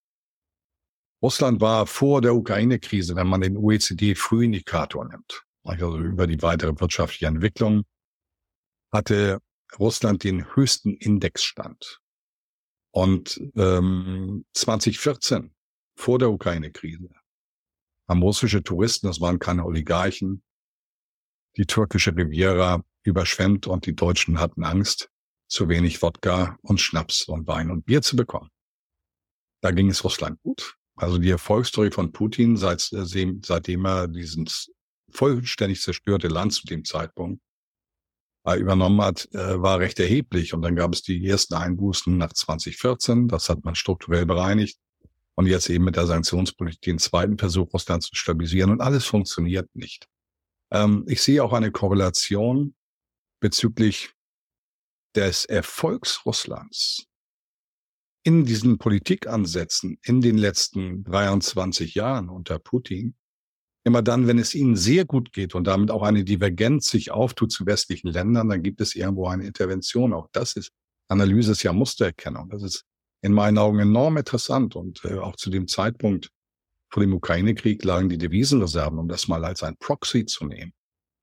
Russland 1.22 1.60
war 1.60 1.86
vor 1.86 2.20
der 2.20 2.34
Ukraine-Krise, 2.34 3.14
wenn 3.14 3.28
man 3.28 3.40
den 3.40 3.56
OECD-Frühindikator 3.56 5.06
nimmt, 5.06 5.44
also 5.62 5.96
über 5.96 6.26
die 6.26 6.42
weitere 6.42 6.78
wirtschaftliche 6.78 7.26
Entwicklung, 7.26 7.84
hatte 8.92 9.40
Russland 9.78 10.22
den 10.24 10.54
höchsten 10.54 10.94
Indexstand. 10.96 12.00
Und 12.92 13.40
ähm, 13.56 14.44
2014, 14.54 15.54
vor 15.96 16.18
der 16.18 16.30
Ukraine-Krise, 16.30 17.08
haben 18.08 18.22
russische 18.22 18.62
Touristen, 18.62 19.06
das 19.06 19.20
waren 19.20 19.38
keine 19.38 19.64
Oligarchen, 19.64 20.42
die 21.56 21.66
türkische 21.66 22.14
Riviera 22.14 22.84
überschwemmt 23.02 23.66
und 23.66 23.86
die 23.86 23.96
Deutschen 23.96 24.38
hatten 24.38 24.64
Angst, 24.64 25.10
zu 25.48 25.68
wenig 25.68 26.00
Wodka 26.02 26.58
und 26.62 26.80
Schnaps 26.80 27.24
und 27.24 27.46
Wein 27.46 27.70
und 27.70 27.84
Bier 27.84 28.02
zu 28.02 28.16
bekommen. 28.16 28.50
Da 29.62 29.70
ging 29.70 29.88
es 29.90 30.04
Russland 30.04 30.40
gut. 30.42 30.76
Also 30.96 31.18
die 31.18 31.30
Erfolgsstory 31.30 31.90
von 31.90 32.12
Putin, 32.12 32.56
seit, 32.56 32.80
seitdem 32.80 33.86
er 33.86 34.08
dieses 34.08 34.70
vollständig 35.10 35.80
zerstörte 35.80 36.28
Land 36.28 36.52
zu 36.52 36.66
dem 36.66 36.84
Zeitpunkt 36.84 37.42
äh, 37.42 37.51
übernommen 38.44 39.00
hat, 39.00 39.28
äh, 39.32 39.60
war 39.60 39.78
recht 39.78 40.00
erheblich. 40.00 40.54
Und 40.54 40.62
dann 40.62 40.76
gab 40.76 40.92
es 40.92 41.02
die 41.02 41.26
ersten 41.26 41.54
Einbußen 41.54 42.16
nach 42.16 42.32
2014. 42.32 43.28
Das 43.28 43.48
hat 43.48 43.64
man 43.64 43.74
strukturell 43.74 44.26
bereinigt. 44.26 44.78
Und 45.34 45.46
jetzt 45.46 45.70
eben 45.70 45.84
mit 45.84 45.96
der 45.96 46.06
Sanktionspolitik 46.06 46.82
den 46.82 46.98
zweiten 46.98 47.38
Versuch, 47.38 47.72
Russland 47.72 48.02
zu 48.02 48.14
stabilisieren. 48.14 48.70
Und 48.70 48.80
alles 48.80 49.06
funktioniert 49.06 49.68
nicht. 49.74 50.08
Ähm, 50.70 51.04
ich 51.06 51.22
sehe 51.22 51.42
auch 51.42 51.52
eine 51.52 51.70
Korrelation 51.70 52.74
bezüglich 53.40 54.12
des 55.14 55.44
Erfolgs 55.44 56.24
Russlands 56.26 57.06
in 58.24 58.44
diesen 58.44 58.78
Politikansätzen 58.78 59.98
in 60.02 60.20
den 60.20 60.38
letzten 60.38 61.04
23 61.04 61.94
Jahren 61.94 62.28
unter 62.28 62.58
Putin 62.58 63.16
immer 63.84 64.02
dann, 64.02 64.26
wenn 64.26 64.38
es 64.38 64.54
ihnen 64.54 64.76
sehr 64.76 65.04
gut 65.04 65.32
geht 65.32 65.54
und 65.54 65.66
damit 65.66 65.90
auch 65.90 66.02
eine 66.02 66.24
Divergenz 66.24 66.88
sich 66.88 67.10
auftut 67.10 67.50
zu 67.50 67.66
westlichen 67.66 68.08
Ländern, 68.08 68.48
dann 68.48 68.62
gibt 68.62 68.80
es 68.80 68.94
irgendwo 68.94 69.26
eine 69.26 69.46
Intervention. 69.46 70.12
Auch 70.12 70.28
das 70.32 70.54
ist, 70.54 70.70
Analyse 71.08 71.52
ist 71.52 71.62
ja 71.62 71.72
Mustererkennung. 71.72 72.48
Das 72.48 72.62
ist 72.62 72.84
in 73.22 73.32
meinen 73.32 73.58
Augen 73.58 73.78
enorm 73.78 74.16
interessant 74.16 74.76
und 74.76 75.04
äh, 75.04 75.18
auch 75.18 75.36
zu 75.36 75.50
dem 75.50 75.68
Zeitpunkt 75.68 76.30
vor 76.92 77.02
dem 77.02 77.14
Ukraine-Krieg 77.14 77.82
lagen 77.84 78.08
die 78.08 78.18
Devisenreserven, 78.18 78.98
um 78.98 79.08
das 79.08 79.26
mal 79.26 79.44
als 79.44 79.62
ein 79.62 79.76
Proxy 79.78 80.26
zu 80.26 80.44
nehmen, 80.44 80.72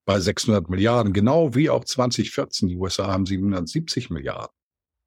bei 0.06 0.20
600 0.20 0.68
Milliarden, 0.70 1.14
genau 1.14 1.54
wie 1.54 1.70
auch 1.70 1.86
2014. 1.86 2.70
Die 2.70 2.76
USA 2.76 3.08
haben 3.08 3.26
770 3.26 4.10
Milliarden, 4.10 4.56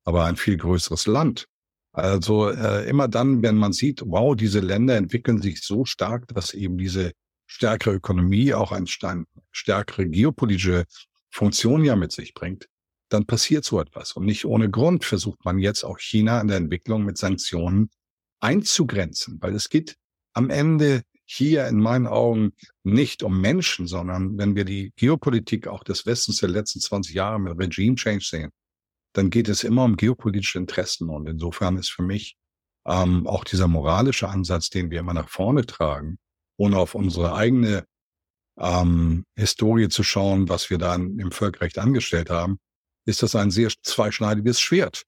aber 0.04 0.24
ein 0.24 0.36
viel 0.36 0.56
größeres 0.56 1.06
Land. 1.06 1.46
Also 1.94 2.48
äh, 2.48 2.88
immer 2.88 3.08
dann, 3.08 3.42
wenn 3.42 3.56
man 3.56 3.72
sieht, 3.72 4.02
wow, 4.06 4.36
diese 4.36 4.60
Länder 4.60 4.96
entwickeln 4.96 5.42
sich 5.42 5.62
so 5.62 5.84
stark, 5.84 6.28
dass 6.28 6.54
eben 6.54 6.78
diese 6.78 7.12
stärkere 7.52 7.94
Ökonomie 7.94 8.54
auch 8.54 8.72
eine 8.72 8.86
stärkere 9.50 10.08
geopolitische 10.08 10.86
Funktion 11.30 11.84
ja 11.84 11.96
mit 11.96 12.10
sich 12.10 12.32
bringt, 12.32 12.68
dann 13.10 13.26
passiert 13.26 13.64
so 13.64 13.78
etwas. 13.78 14.12
Und 14.12 14.24
nicht 14.24 14.46
ohne 14.46 14.70
Grund 14.70 15.04
versucht 15.04 15.44
man 15.44 15.58
jetzt 15.58 15.84
auch 15.84 15.98
China 15.98 16.40
in 16.40 16.48
der 16.48 16.56
Entwicklung 16.56 17.04
mit 17.04 17.18
Sanktionen 17.18 17.90
einzugrenzen, 18.40 19.38
weil 19.40 19.54
es 19.54 19.68
geht 19.68 19.96
am 20.32 20.48
Ende 20.48 21.02
hier 21.24 21.66
in 21.68 21.78
meinen 21.78 22.06
Augen 22.06 22.52
nicht 22.84 23.22
um 23.22 23.40
Menschen, 23.40 23.86
sondern 23.86 24.38
wenn 24.38 24.56
wir 24.56 24.64
die 24.64 24.92
Geopolitik 24.96 25.68
auch 25.68 25.84
des 25.84 26.06
Westens 26.06 26.38
der 26.38 26.48
letzten 26.48 26.80
20 26.80 27.14
Jahre 27.14 27.38
mit 27.38 27.58
Regime 27.58 27.96
Change 27.96 28.24
sehen, 28.24 28.50
dann 29.12 29.28
geht 29.28 29.48
es 29.48 29.62
immer 29.62 29.84
um 29.84 29.96
geopolitische 29.96 30.58
Interessen. 30.58 31.10
Und 31.10 31.28
insofern 31.28 31.76
ist 31.76 31.90
für 31.90 32.02
mich 32.02 32.36
ähm, 32.86 33.26
auch 33.26 33.44
dieser 33.44 33.68
moralische 33.68 34.28
Ansatz, 34.28 34.70
den 34.70 34.90
wir 34.90 35.00
immer 35.00 35.14
nach 35.14 35.28
vorne 35.28 35.66
tragen, 35.66 36.18
ohne 36.62 36.78
auf 36.78 36.94
unsere 36.94 37.34
eigene 37.34 37.84
ähm, 38.56 39.24
Historie 39.34 39.88
zu 39.88 40.04
schauen, 40.04 40.48
was 40.48 40.70
wir 40.70 40.78
da 40.78 40.94
im 40.94 41.32
Völkerrecht 41.32 41.78
angestellt 41.78 42.30
haben, 42.30 42.58
ist 43.04 43.24
das 43.24 43.34
ein 43.34 43.50
sehr 43.50 43.70
zweischneidiges 43.82 44.60
Schwert. 44.60 45.02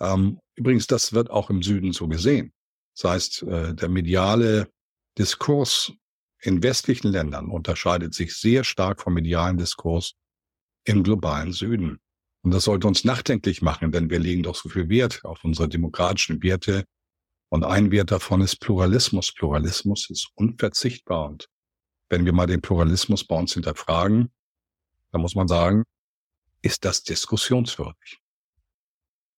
Ähm, 0.00 0.40
übrigens, 0.54 0.86
das 0.86 1.12
wird 1.12 1.30
auch 1.30 1.50
im 1.50 1.62
Süden 1.62 1.92
so 1.92 2.08
gesehen. 2.08 2.54
Das 2.96 3.10
heißt, 3.10 3.42
äh, 3.42 3.74
der 3.74 3.90
mediale 3.90 4.70
Diskurs 5.18 5.92
in 6.40 6.62
westlichen 6.62 7.08
Ländern 7.08 7.50
unterscheidet 7.50 8.14
sich 8.14 8.34
sehr 8.34 8.64
stark 8.64 9.02
vom 9.02 9.12
medialen 9.12 9.58
Diskurs 9.58 10.14
im 10.86 11.02
globalen 11.02 11.52
Süden. 11.52 11.98
Und 12.42 12.50
das 12.54 12.64
sollte 12.64 12.86
uns 12.86 13.04
nachdenklich 13.04 13.60
machen, 13.60 13.92
denn 13.92 14.08
wir 14.08 14.20
legen 14.20 14.42
doch 14.42 14.54
so 14.54 14.70
viel 14.70 14.88
Wert 14.88 15.22
auf 15.24 15.44
unsere 15.44 15.68
demokratischen 15.68 16.42
Werte, 16.42 16.84
und 17.54 17.62
ein 17.64 17.92
Wert 17.92 18.10
davon 18.10 18.40
ist 18.40 18.56
Pluralismus. 18.60 19.32
Pluralismus 19.32 20.10
ist 20.10 20.28
unverzichtbar. 20.34 21.28
Und 21.28 21.48
wenn 22.10 22.24
wir 22.24 22.32
mal 22.32 22.46
den 22.46 22.60
Pluralismus 22.60 23.24
bei 23.24 23.36
uns 23.36 23.54
hinterfragen, 23.54 24.30
Da 25.12 25.18
muss 25.18 25.36
man 25.36 25.46
sagen, 25.46 25.84
ist 26.60 26.84
das 26.84 27.04
diskussionswürdig. 27.04 28.18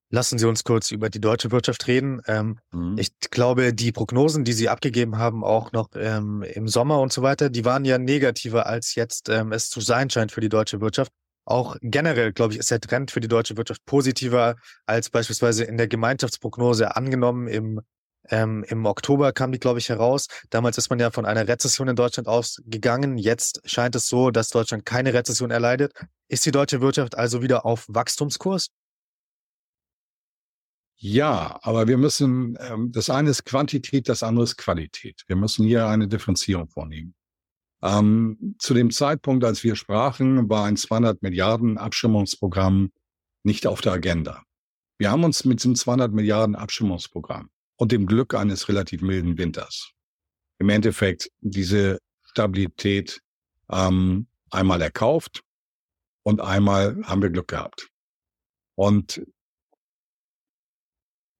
Lassen 0.08 0.38
Sie 0.38 0.46
uns 0.48 0.64
kurz 0.64 0.90
über 0.92 1.10
die 1.10 1.20
deutsche 1.20 1.50
Wirtschaft 1.50 1.86
reden. 1.88 2.22
Ähm, 2.26 2.58
Mhm. 2.72 2.96
ich 2.96 3.10
glaube, 3.30 3.74
die 3.74 3.92
Prognosen, 3.92 4.44
die 4.44 4.54
Sie 4.54 4.70
abgegeben 4.70 5.18
haben, 5.18 5.44
auch 5.44 5.72
noch 5.72 5.90
ähm, 5.96 6.42
im 6.42 6.68
Sommer 6.68 7.00
und 7.00 7.12
so 7.12 7.20
weiter, 7.20 7.50
die 7.50 7.66
waren 7.66 7.84
ja 7.84 7.98
negativer, 7.98 8.64
als 8.66 8.94
jetzt 8.94 9.28
ähm, 9.28 9.52
es 9.52 9.68
zu 9.68 9.82
sein 9.82 10.08
scheint 10.08 10.32
für 10.32 10.40
die 10.40 10.48
deutsche 10.48 10.80
Wirtschaft. 10.80 11.12
Auch 11.44 11.76
generell, 11.82 12.32
glaube 12.32 12.54
ich, 12.54 12.58
ist 12.60 12.70
der 12.70 12.80
Trend 12.80 13.10
für 13.10 13.20
die 13.20 13.28
deutsche 13.28 13.56
Wirtschaft 13.58 13.84
positiver 13.84 14.56
als 14.86 15.10
beispielsweise 15.10 15.64
in 15.64 15.76
der 15.76 15.88
Gemeinschaftsprognose 15.88 16.96
angenommen. 16.96 17.48
Im, 17.48 17.80
ähm, 18.30 18.64
im 18.68 18.86
Oktober 18.86 19.32
kam 19.32 19.52
die, 19.52 19.58
glaube 19.58 19.78
ich, 19.78 19.88
heraus. 19.88 20.26
Damals 20.50 20.78
ist 20.78 20.90
man 20.90 20.98
ja 20.98 21.10
von 21.10 21.26
einer 21.26 21.48
Rezession 21.48 21.88
in 21.88 21.96
Deutschland 21.96 22.28
ausgegangen. 22.28 23.18
Jetzt 23.18 23.60
scheint 23.64 23.94
es 23.96 24.08
so, 24.08 24.30
dass 24.30 24.50
Deutschland 24.50 24.84
keine 24.84 25.14
Rezession 25.14 25.50
erleidet. 25.50 25.92
Ist 26.28 26.44
die 26.46 26.50
deutsche 26.50 26.80
Wirtschaft 26.80 27.16
also 27.16 27.42
wieder 27.42 27.64
auf 27.64 27.86
Wachstumskurs? 27.88 28.68
Ja, 30.98 31.58
aber 31.62 31.88
wir 31.88 31.98
müssen, 31.98 32.56
ähm, 32.58 32.90
das 32.90 33.10
eine 33.10 33.30
ist 33.30 33.44
Quantität, 33.44 34.08
das 34.08 34.22
andere 34.22 34.44
ist 34.44 34.56
Qualität. 34.56 35.24
Wir 35.26 35.36
müssen 35.36 35.66
hier 35.66 35.86
eine 35.88 36.08
Differenzierung 36.08 36.68
vornehmen. 36.68 37.14
Ähm, 37.82 38.56
zu 38.58 38.72
dem 38.72 38.90
Zeitpunkt, 38.90 39.44
als 39.44 39.62
wir 39.62 39.76
sprachen, 39.76 40.48
war 40.48 40.64
ein 40.64 40.76
200 40.76 41.22
Milliarden 41.22 41.76
Abstimmungsprogramm 41.76 42.90
nicht 43.44 43.66
auf 43.66 43.82
der 43.82 43.92
Agenda. 43.92 44.42
Wir 44.98 45.10
haben 45.10 45.24
uns 45.24 45.44
mit 45.44 45.60
diesem 45.60 45.74
200 45.74 46.12
Milliarden 46.12 46.56
Abstimmungsprogramm 46.56 47.50
und 47.76 47.92
dem 47.92 48.06
Glück 48.06 48.34
eines 48.34 48.68
relativ 48.68 49.02
milden 49.02 49.38
Winters 49.38 49.92
im 50.58 50.68
Endeffekt 50.68 51.30
diese 51.40 52.00
Stabilität 52.22 53.20
ähm, 53.70 54.26
einmal 54.50 54.80
erkauft 54.82 55.42
und 56.22 56.40
einmal 56.40 57.02
haben 57.04 57.22
wir 57.22 57.30
Glück 57.30 57.48
gehabt. 57.48 57.88
Und 58.74 59.22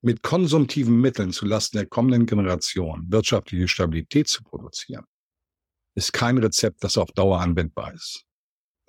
mit 0.02 0.22
konsumtiven 0.22 1.00
Mitteln 1.00 1.32
zulasten 1.32 1.78
der 1.78 1.86
kommenden 1.86 2.26
Generation 2.26 3.06
wirtschaftliche 3.10 3.68
Stabilität 3.68 4.28
zu 4.28 4.42
produzieren, 4.42 5.04
ist 5.94 6.12
kein 6.12 6.38
Rezept, 6.38 6.84
das 6.84 6.98
auf 6.98 7.10
Dauer 7.12 7.40
anwendbar 7.40 7.92
ist. 7.94 8.24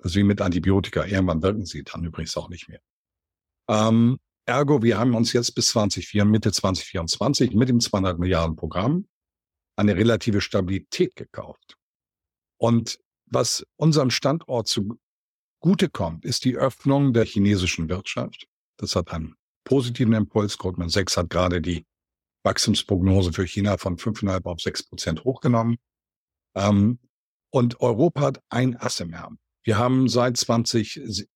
Also 0.00 0.20
wie 0.20 0.24
mit 0.24 0.40
Antibiotika. 0.40 1.04
Irgendwann 1.04 1.42
wirken 1.42 1.66
sie 1.66 1.82
dann 1.82 2.04
übrigens 2.04 2.36
auch 2.36 2.48
nicht 2.48 2.68
mehr. 2.68 2.80
Ähm, 3.68 4.18
ergo, 4.48 4.82
wir 4.82 4.98
haben 4.98 5.14
uns 5.14 5.32
jetzt 5.32 5.54
bis 5.54 5.68
2024, 5.68 6.30
Mitte 6.30 6.52
2024 6.52 7.54
mit 7.54 7.68
dem 7.68 7.80
200 7.80 8.18
Milliarden 8.18 8.56
Programm 8.56 9.06
eine 9.76 9.94
relative 9.94 10.40
Stabilität 10.40 11.14
gekauft. 11.14 11.76
Und 12.58 12.98
was 13.26 13.64
unserem 13.76 14.10
Standort 14.10 14.68
zugutekommt, 14.68 16.24
ist 16.24 16.44
die 16.44 16.56
Öffnung 16.56 17.12
der 17.12 17.24
chinesischen 17.24 17.88
Wirtschaft. 17.88 18.48
Das 18.78 18.96
hat 18.96 19.12
einen 19.12 19.36
positiven 19.64 20.14
Impuls. 20.14 20.58
Goldman 20.58 20.88
Sachs 20.88 21.16
hat 21.16 21.30
gerade 21.30 21.60
die 21.60 21.86
Wachstumsprognose 22.42 23.32
für 23.32 23.46
China 23.46 23.76
von 23.76 23.96
5,5 23.98 24.44
auf 24.46 24.60
6 24.60 24.84
Prozent 24.84 25.24
hochgenommen. 25.24 25.76
Ähm, 26.56 26.98
und 27.50 27.80
Europa 27.80 28.22
hat 28.22 28.42
ein 28.48 28.76
Ass 28.76 29.00
im 29.00 29.12
Ärmel. 29.12 29.38
Wir 29.62 29.78
haben 29.78 30.08
seit 30.08 30.36
2017 30.36 31.28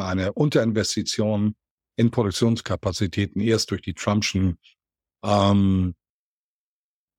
eine 0.00 0.32
Unterinvestition 0.32 1.54
in 1.96 2.10
Produktionskapazitäten 2.10 3.40
erst 3.40 3.70
durch 3.70 3.82
die 3.82 3.94
Trumpschen 3.94 4.58
ähm, 5.22 5.94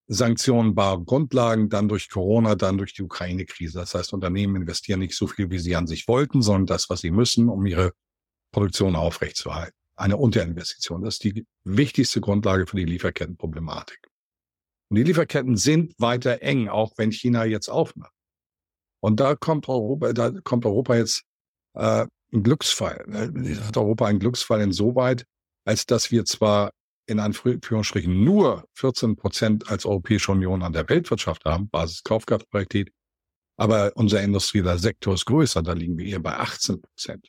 Sanktionen, 0.07 0.75
bar 0.75 1.03
Grundlagen, 1.03 1.69
dann 1.69 1.87
durch 1.87 2.09
Corona, 2.09 2.55
dann 2.55 2.77
durch 2.77 2.93
die 2.93 3.01
Ukraine-Krise. 3.01 3.79
Das 3.79 3.95
heißt, 3.95 4.13
Unternehmen 4.13 4.55
investieren 4.55 4.99
nicht 4.99 5.15
so 5.15 5.25
viel, 5.25 5.49
wie 5.49 5.57
sie 5.57 5.75
an 5.75 5.87
sich 5.87 6.07
wollten, 6.07 6.41
sondern 6.43 6.67
das, 6.67 6.89
was 6.89 7.01
sie 7.01 7.09
müssen, 7.09 7.49
um 7.49 7.65
ihre 7.65 7.93
Produktion 8.51 8.95
aufrechtzuerhalten. 8.95 9.75
Eine 9.95 10.17
Unterinvestition. 10.17 11.03
Das 11.03 11.15
ist 11.15 11.23
die 11.23 11.47
wichtigste 11.63 12.21
Grundlage 12.21 12.67
für 12.67 12.77
die 12.77 12.85
Lieferkettenproblematik. 12.85 13.99
Und 14.89 14.97
die 14.97 15.03
Lieferketten 15.03 15.57
sind 15.57 15.95
weiter 15.97 16.41
eng, 16.41 16.69
auch 16.69 16.93
wenn 16.97 17.11
China 17.11 17.45
jetzt 17.45 17.69
aufmacht. 17.69 18.13
Und 18.99 19.19
da 19.19 19.35
kommt 19.35 19.67
Europa, 19.67 20.13
da 20.13 20.31
kommt 20.43 20.65
Europa 20.65 20.95
jetzt 20.95 21.23
äh, 21.73 22.05
ein 22.35 22.43
Glücksfall. 22.43 23.05
Da 23.07 23.65
hat 23.65 23.77
Europa 23.77 24.05
einen 24.05 24.19
Glücksfall 24.19 24.61
insoweit, 24.61 25.25
als 25.65 25.85
dass 25.85 26.11
wir 26.11 26.25
zwar 26.25 26.71
in 27.07 27.19
Anführungsstrichen 27.19 28.23
nur 28.23 28.67
14 28.73 29.15
Prozent 29.15 29.69
als 29.69 29.85
Europäische 29.85 30.31
Union 30.31 30.63
an 30.63 30.73
der 30.73 30.89
Weltwirtschaft 30.89 31.45
haben, 31.45 31.69
Basiskaufkraftparität, 31.69 32.91
aber 33.57 33.91
unser 33.95 34.21
industrieller 34.21 34.77
Sektor 34.77 35.13
ist 35.13 35.25
größer, 35.25 35.61
da 35.61 35.73
liegen 35.73 35.97
wir 35.97 36.05
eher 36.05 36.19
bei 36.19 36.35
18 36.37 36.81
Prozent. 36.81 37.27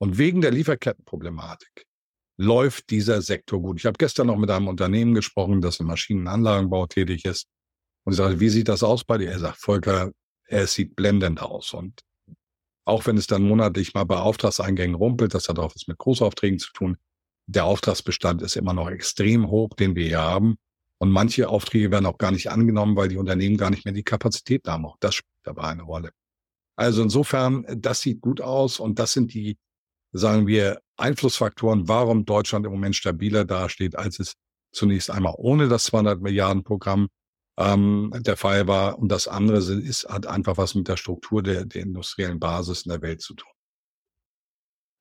Und 0.00 0.18
wegen 0.18 0.40
der 0.40 0.52
Lieferkettenproblematik 0.52 1.84
läuft 2.38 2.90
dieser 2.90 3.20
Sektor 3.20 3.60
gut. 3.60 3.80
Ich 3.80 3.86
habe 3.86 3.98
gestern 3.98 4.28
noch 4.28 4.36
mit 4.36 4.50
einem 4.50 4.68
Unternehmen 4.68 5.14
gesprochen, 5.14 5.60
das 5.60 5.80
im 5.80 5.86
Maschinenanlagenbau 5.86 6.86
tätig 6.86 7.24
ist. 7.24 7.48
Und 8.04 8.12
ich 8.12 8.16
sagte, 8.16 8.38
wie 8.38 8.48
sieht 8.48 8.68
das 8.68 8.84
aus 8.84 9.04
bei 9.04 9.18
dir? 9.18 9.32
Er 9.32 9.40
sagt, 9.40 9.58
Volker, 9.58 10.12
es 10.44 10.72
sieht 10.72 10.94
blendend 10.94 11.42
aus. 11.42 11.74
Und 11.74 12.00
auch 12.88 13.06
wenn 13.06 13.18
es 13.18 13.26
dann 13.26 13.42
monatlich 13.42 13.94
mal 13.94 14.04
bei 14.04 14.16
Auftragseingängen 14.16 14.96
rumpelt, 14.96 15.34
das 15.34 15.48
hat 15.48 15.58
auch 15.58 15.74
was 15.74 15.86
mit 15.86 15.98
Großaufträgen 15.98 16.58
zu 16.58 16.72
tun, 16.72 16.96
der 17.46 17.64
Auftragsbestand 17.64 18.42
ist 18.42 18.56
immer 18.56 18.72
noch 18.72 18.90
extrem 18.90 19.48
hoch, 19.48 19.70
den 19.70 19.94
wir 19.94 20.06
hier 20.06 20.20
haben. 20.20 20.56
Und 20.98 21.10
manche 21.10 21.48
Aufträge 21.48 21.90
werden 21.90 22.06
auch 22.06 22.18
gar 22.18 22.32
nicht 22.32 22.50
angenommen, 22.50 22.96
weil 22.96 23.08
die 23.08 23.16
Unternehmen 23.16 23.56
gar 23.56 23.70
nicht 23.70 23.84
mehr 23.84 23.94
die 23.94 24.02
Kapazität 24.02 24.66
haben. 24.66 24.84
Auch 24.84 24.96
das 25.00 25.14
spielt 25.16 25.30
dabei 25.44 25.64
eine 25.64 25.82
Rolle. 25.82 26.10
Also 26.76 27.02
insofern, 27.02 27.64
das 27.76 28.00
sieht 28.00 28.20
gut 28.20 28.40
aus 28.40 28.80
und 28.80 28.98
das 28.98 29.12
sind 29.12 29.32
die, 29.34 29.58
sagen 30.12 30.46
wir, 30.46 30.80
Einflussfaktoren, 30.96 31.88
warum 31.88 32.24
Deutschland 32.24 32.66
im 32.66 32.72
Moment 32.72 32.96
stabiler 32.96 33.44
dasteht, 33.44 33.96
als 33.96 34.18
es 34.18 34.34
zunächst 34.72 35.10
einmal 35.10 35.34
ohne 35.36 35.68
das 35.68 35.84
200 35.84 36.20
Milliarden 36.20 36.64
Programm 36.64 37.08
ähm, 37.58 38.12
der 38.14 38.36
Fall 38.36 38.66
war. 38.66 38.98
Und 38.98 39.10
das 39.10 39.28
andere 39.28 39.58
ist, 39.58 40.08
hat 40.08 40.26
einfach 40.26 40.56
was 40.56 40.74
mit 40.74 40.88
der 40.88 40.96
Struktur 40.96 41.42
der, 41.42 41.64
der 41.64 41.82
industriellen 41.82 42.38
Basis 42.38 42.82
in 42.82 42.90
der 42.90 43.02
Welt 43.02 43.20
zu 43.20 43.34
tun. 43.34 43.50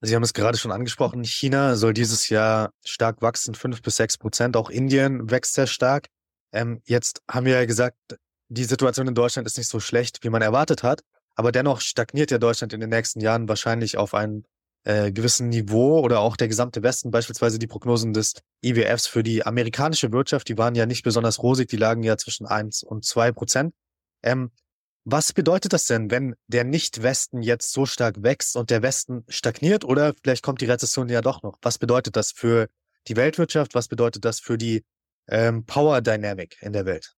Sie 0.02 0.16
haben 0.16 0.24
es 0.24 0.34
gerade 0.34 0.58
schon 0.58 0.72
angesprochen. 0.72 1.24
China 1.24 1.76
soll 1.76 1.94
dieses 1.94 2.30
Jahr 2.30 2.72
stark 2.86 3.22
wachsen, 3.22 3.56
fünf 3.56 3.82
bis 3.82 3.96
sechs 3.96 4.18
Prozent. 4.18 4.56
Auch 4.56 4.70
Indien 4.70 5.32
wächst 5.32 5.54
sehr 5.54 5.68
stark. 5.68 6.08
Ähm, 6.52 6.82
jetzt 6.86 7.22
haben 7.30 7.46
wir 7.46 7.54
ja 7.54 7.66
gesagt, 7.66 7.98
die 8.50 8.64
Situation 8.64 9.08
in 9.08 9.16
Deutschland 9.16 9.48
ist 9.48 9.58
nicht 9.58 9.70
so 9.70 9.80
schlecht, 9.80 10.24
wie 10.24 10.30
man 10.30 10.42
erwartet 10.42 10.84
hat. 10.84 11.02
Aber 11.36 11.52
dennoch 11.52 11.82
stagniert 11.82 12.32
ja 12.32 12.38
Deutschland 12.38 12.74
in 12.74 12.80
den 12.80 12.90
nächsten 12.90 13.20
Jahren 13.20 13.48
wahrscheinlich 13.48 13.98
auf 13.98 14.14
einem 14.14 14.46
äh, 14.88 15.12
gewissen 15.12 15.50
Niveau 15.50 16.00
oder 16.00 16.22
auch 16.22 16.38
der 16.38 16.48
gesamte 16.48 16.82
Westen. 16.82 17.12
Beispielsweise 17.12 17.60
die 17.60 17.68
Prognosen 17.68 18.14
des 18.14 18.36
IWFs 18.64 19.06
für 19.06 19.22
die 19.22 19.46
amerikanische 19.46 20.14
Wirtschaft, 20.14 20.48
die 20.48 20.58
waren 20.58 20.76
ja 20.76 20.86
nicht 20.86 21.04
besonders 21.04 21.44
rosig. 21.44 21.68
Die 21.68 21.76
lagen 21.76 22.04
ja 22.04 22.16
zwischen 22.16 22.48
eins 22.48 22.84
und 22.84 23.04
zwei 23.04 23.34
Prozent. 23.34 23.74
Ähm, 24.24 24.50
was 25.04 25.34
bedeutet 25.34 25.74
das 25.74 25.88
denn, 25.88 26.10
wenn 26.10 26.36
der 26.48 26.64
Nicht-Westen 26.64 27.42
jetzt 27.42 27.74
so 27.74 27.86
stark 27.86 28.24
wächst 28.24 28.56
und 28.56 28.70
der 28.70 28.82
Westen 28.82 29.26
stagniert 29.28 29.84
oder 29.84 30.14
vielleicht 30.24 30.42
kommt 30.42 30.62
die 30.62 30.66
Rezession 30.66 31.10
ja 31.10 31.20
doch 31.20 31.44
noch? 31.44 31.58
Was 31.62 31.78
bedeutet 31.78 32.16
das 32.16 32.32
für 32.32 32.68
die 33.10 33.18
Weltwirtschaft? 33.18 33.76
Was 33.76 33.90
bedeutet 33.90 34.24
das 34.24 34.40
für 34.40 34.58
die 34.58 34.86
ähm, 35.28 35.66
Power 35.66 36.00
Dynamic 36.00 36.62
in 36.62 36.72
der 36.72 36.86
Welt? 36.86 37.14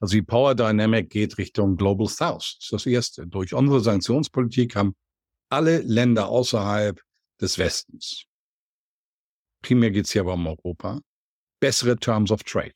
Also 0.00 0.14
die 0.14 0.22
Power 0.22 0.56
Dynamic 0.56 1.08
geht 1.08 1.38
Richtung 1.38 1.76
Global 1.76 2.08
South. 2.08 2.58
Das 2.68 2.84
Erste. 2.84 3.28
Durch 3.28 3.54
unsere 3.54 3.80
Sanktionspolitik 3.80 4.74
haben 4.74 4.96
alle 5.50 5.80
Länder 5.80 6.28
außerhalb 6.28 7.00
des 7.40 7.58
Westens, 7.58 8.24
primär 9.62 9.90
geht 9.90 10.06
es 10.06 10.12
hier 10.12 10.22
aber 10.22 10.34
um 10.34 10.46
Europa, 10.46 11.00
bessere 11.60 11.96
Terms 11.96 12.30
of 12.30 12.42
Trade. 12.44 12.74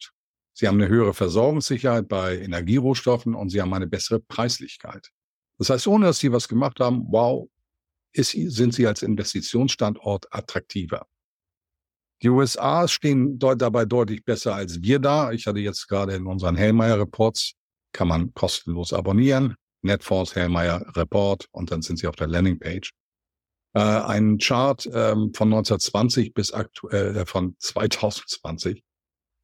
Sie 0.53 0.69
haben 0.69 0.81
eine 0.81 0.89
höhere 0.89 1.15
Versorgungssicherheit 1.15 2.09
bei 2.09 2.39
Energierohstoffen 2.39 3.35
und 3.35 3.51
sie 3.51 3.61
haben 3.61 3.75
eine 3.75 3.87
bessere 3.87 4.21
Preislichkeit. 4.21 5.11
Das 5.59 5.71
heißt, 5.71 5.87
ohne 5.87 6.07
dass 6.07 6.19
sie 6.19 6.33
was 6.33 6.49
gemacht 6.49 6.81
haben, 6.81 7.07
wow, 7.09 7.49
ist, 8.13 8.31
sind 8.33 8.75
sie 8.75 8.87
als 8.87 9.03
Investitionsstandort 9.03 10.33
attraktiver. 10.33 11.07
Die 12.23 12.29
USA 12.29 12.87
stehen 12.87 13.39
dort 13.39 13.61
dabei 13.61 13.85
deutlich 13.85 14.25
besser 14.25 14.55
als 14.55 14.81
wir 14.83 14.99
da. 14.99 15.33
Ich 15.33 15.47
hatte 15.47 15.59
jetzt 15.59 15.89
gerade 15.89 16.15
in 16.15 16.27
unseren 16.27 16.57
Hellmeyer 16.57 16.99
Reports, 16.99 17.55
kann 17.93 18.09
man 18.09 18.33
kostenlos 18.35 18.93
abonnieren, 18.93 19.57
Netforce 19.85 20.35
Hellmeyer 20.35 20.85
Report 20.97 21.47
und 21.53 21.71
dann 21.71 21.83
sind 21.83 21.99
sie 21.99 22.07
auf 22.07 22.17
der 22.17 22.27
Landingpage. 22.27 22.93
Äh, 23.75 23.81
einen 23.81 24.39
Chart 24.39 24.87
ähm, 24.87 25.33
von 25.35 25.49
1920 25.53 26.33
bis 26.35 26.53
aktuell 26.53 27.17
äh, 27.17 27.27
von 27.27 27.57
2020 27.59 28.83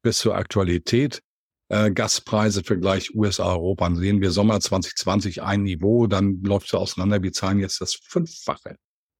bis 0.03 0.19
zur 0.19 0.35
Aktualität. 0.35 1.21
Äh, 1.69 1.91
Gaspreise 1.91 2.63
Vergleich 2.63 3.13
USA, 3.15 3.53
Europa. 3.53 3.85
Dann 3.85 3.97
sehen 3.97 4.21
wir 4.21 4.31
Sommer 4.31 4.59
2020 4.59 5.41
ein 5.41 5.63
Niveau, 5.63 6.07
dann 6.07 6.41
läuft 6.43 6.67
es 6.67 6.73
auseinander. 6.73 7.21
Wir 7.21 7.31
zahlen 7.33 7.59
jetzt 7.59 7.81
das 7.81 7.95
Fünffache 7.95 8.77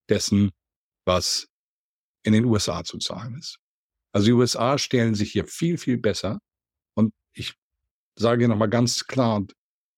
dessen, 0.10 0.52
was 1.06 1.48
in 2.24 2.34
den 2.34 2.46
USA 2.46 2.84
zu 2.84 2.98
zahlen 2.98 3.38
ist. 3.38 3.58
Also 4.14 4.26
die 4.26 4.34
USA 4.34 4.78
stellen 4.78 5.16
sich 5.16 5.32
hier 5.32 5.46
viel, 5.46 5.78
viel 5.78 5.98
besser. 5.98 6.40
Und 6.96 7.14
ich 7.34 7.54
sage 8.18 8.48
nochmal 8.48 8.70
ganz 8.70 9.06
klar 9.08 9.38
und 9.38 9.54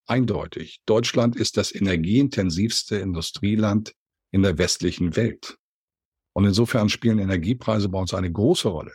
eindeutig. 0.07 0.81
Deutschland 0.85 1.35
ist 1.35 1.57
das 1.57 1.73
energieintensivste 1.73 2.97
Industrieland 2.97 3.93
in 4.31 4.43
der 4.43 4.57
westlichen 4.57 5.15
Welt. 5.15 5.57
Und 6.33 6.45
insofern 6.45 6.89
spielen 6.89 7.19
Energiepreise 7.19 7.89
bei 7.89 7.99
uns 7.99 8.13
eine 8.13 8.31
große 8.31 8.67
Rolle. 8.67 8.93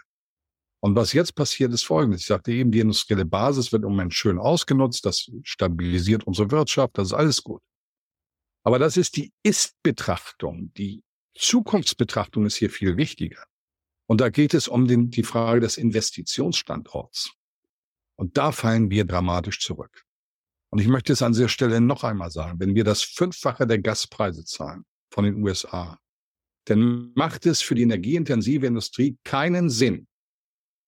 Und 0.81 0.95
was 0.95 1.13
jetzt 1.13 1.35
passiert, 1.35 1.73
ist 1.73 1.85
Folgendes. 1.85 2.23
Ich 2.23 2.27
sagte 2.27 2.53
eben, 2.53 2.71
die 2.71 2.81
industrielle 2.81 3.25
Basis 3.25 3.73
wird 3.73 3.83
im 3.83 3.91
Moment 3.91 4.15
schön 4.15 4.39
ausgenutzt. 4.39 5.05
Das 5.07 5.31
stabilisiert 5.43 6.25
unsere 6.25 6.51
Wirtschaft. 6.51 6.99
Das 6.99 7.09
ist 7.09 7.15
alles 7.15 7.43
gut. 7.43 7.63
Aber 8.65 8.79
das 8.79 8.97
ist 8.97 9.17
die 9.17 9.33
Ist-Betrachtung. 9.43 10.73
Die 10.75 11.03
Zukunftsbetrachtung 11.37 12.47
ist 12.47 12.57
hier 12.57 12.71
viel 12.71 12.97
wichtiger. 12.97 13.45
Und 14.09 14.21
da 14.21 14.29
geht 14.29 14.55
es 14.55 14.69
um 14.69 14.87
den, 14.87 15.11
die 15.11 15.23
Frage 15.23 15.61
des 15.61 15.77
Investitionsstandorts. 15.77 17.33
Und 18.17 18.37
da 18.37 18.53
fallen 18.53 18.91
wir 18.91 19.05
dramatisch 19.05 19.61
zurück. 19.61 20.05
Und 20.71 20.81
ich 20.81 20.89
möchte 20.89 21.13
es 21.13 21.23
an 21.23 21.33
dieser 21.33 21.49
Stelle 21.49 21.81
noch 21.81 22.05
einmal 22.05 22.31
sagen. 22.31 22.61
Wenn 22.61 22.75
wir 22.75 22.85
das 22.85 23.03
Fünffache 23.03 23.67
der 23.67 23.79
Gaspreise 23.79 24.45
zahlen 24.45 24.85
von 25.13 25.25
den 25.25 25.43
USA, 25.43 25.99
dann 26.67 27.13
macht 27.15 27.47
es 27.47 27.63
für 27.63 27.75
die 27.75 27.83
energieintensive 27.83 28.67
Industrie 28.67 29.17
keinen 29.25 29.71
Sinn, 29.71 30.07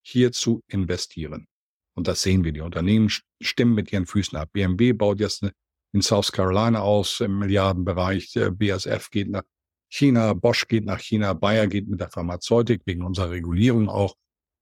hier 0.02 0.32
zu 0.32 0.62
investieren. 0.68 1.46
Und 1.94 2.08
das 2.08 2.22
sehen 2.22 2.44
wir. 2.44 2.52
Die 2.52 2.60
Unternehmen 2.60 3.10
stimmen 3.40 3.74
mit 3.74 3.92
ihren 3.92 4.06
Füßen 4.06 4.36
ab. 4.36 4.50
BMW 4.52 4.92
baut 4.92 5.20
jetzt 5.20 5.44
in 5.92 6.02
South 6.02 6.32
Carolina 6.32 6.80
aus 6.80 7.20
im 7.20 7.38
Milliardenbereich. 7.38 8.38
BASF 8.52 9.10
geht 9.10 9.30
nach 9.30 9.42
China, 9.90 10.34
Bosch 10.34 10.68
geht 10.68 10.84
nach 10.84 11.00
China, 11.00 11.32
Bayer 11.32 11.66
geht 11.66 11.88
mit 11.88 12.00
der 12.00 12.10
Pharmazeutik 12.10 12.82
wegen 12.84 13.02
unserer 13.02 13.30
Regulierung 13.30 13.88
auch 13.88 14.14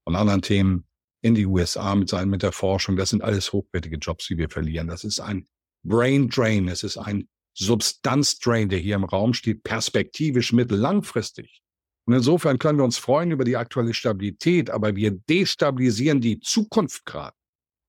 von 0.04 0.16
anderen 0.16 0.42
Themen 0.42 0.87
in 1.20 1.34
die 1.34 1.46
USA 1.46 1.94
mit 1.94 2.08
seinen, 2.08 2.30
mit 2.30 2.42
der 2.42 2.52
Forschung. 2.52 2.96
Das 2.96 3.10
sind 3.10 3.22
alles 3.22 3.52
hochwertige 3.52 3.96
Jobs, 3.96 4.26
die 4.26 4.38
wir 4.38 4.48
verlieren. 4.48 4.88
Das 4.88 5.04
ist 5.04 5.20
ein 5.20 5.46
Brain 5.84 6.28
Drain. 6.28 6.68
Es 6.68 6.82
ist 6.82 6.96
ein 6.96 7.28
Substanzdrain, 7.54 8.68
der 8.68 8.78
hier 8.78 8.94
im 8.94 9.04
Raum 9.04 9.34
steht, 9.34 9.64
perspektivisch 9.64 10.52
mittellangfristig. 10.52 11.60
Und 12.06 12.14
insofern 12.14 12.58
können 12.58 12.78
wir 12.78 12.84
uns 12.84 12.98
freuen 12.98 13.32
über 13.32 13.44
die 13.44 13.56
aktuelle 13.56 13.92
Stabilität, 13.92 14.70
aber 14.70 14.96
wir 14.96 15.10
destabilisieren 15.10 16.20
die 16.20 16.40
Zukunft 16.40 17.04
gerade. 17.04 17.36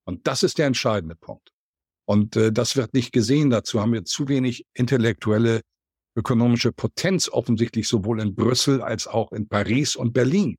Und 0.06 0.28
das 0.28 0.44
ist 0.44 0.58
der 0.58 0.66
entscheidende 0.66 1.16
Punkt. 1.16 1.52
Und 2.06 2.36
äh, 2.36 2.52
das 2.52 2.76
wird 2.76 2.94
nicht 2.94 3.12
gesehen. 3.12 3.52
Dazu 3.52 3.80
haben 3.80 3.94
wir 3.94 4.04
zu 4.04 4.28
wenig 4.28 4.66
intellektuelle, 4.74 5.62
ökonomische 6.18 6.72
Potenz 6.72 7.30
offensichtlich 7.30 7.88
sowohl 7.88 8.20
in 8.20 8.34
Brüssel 8.34 8.82
als 8.82 9.08
auch 9.08 9.32
in 9.32 9.48
Paris 9.48 9.96
und 9.96 10.12
Berlin. 10.12 10.58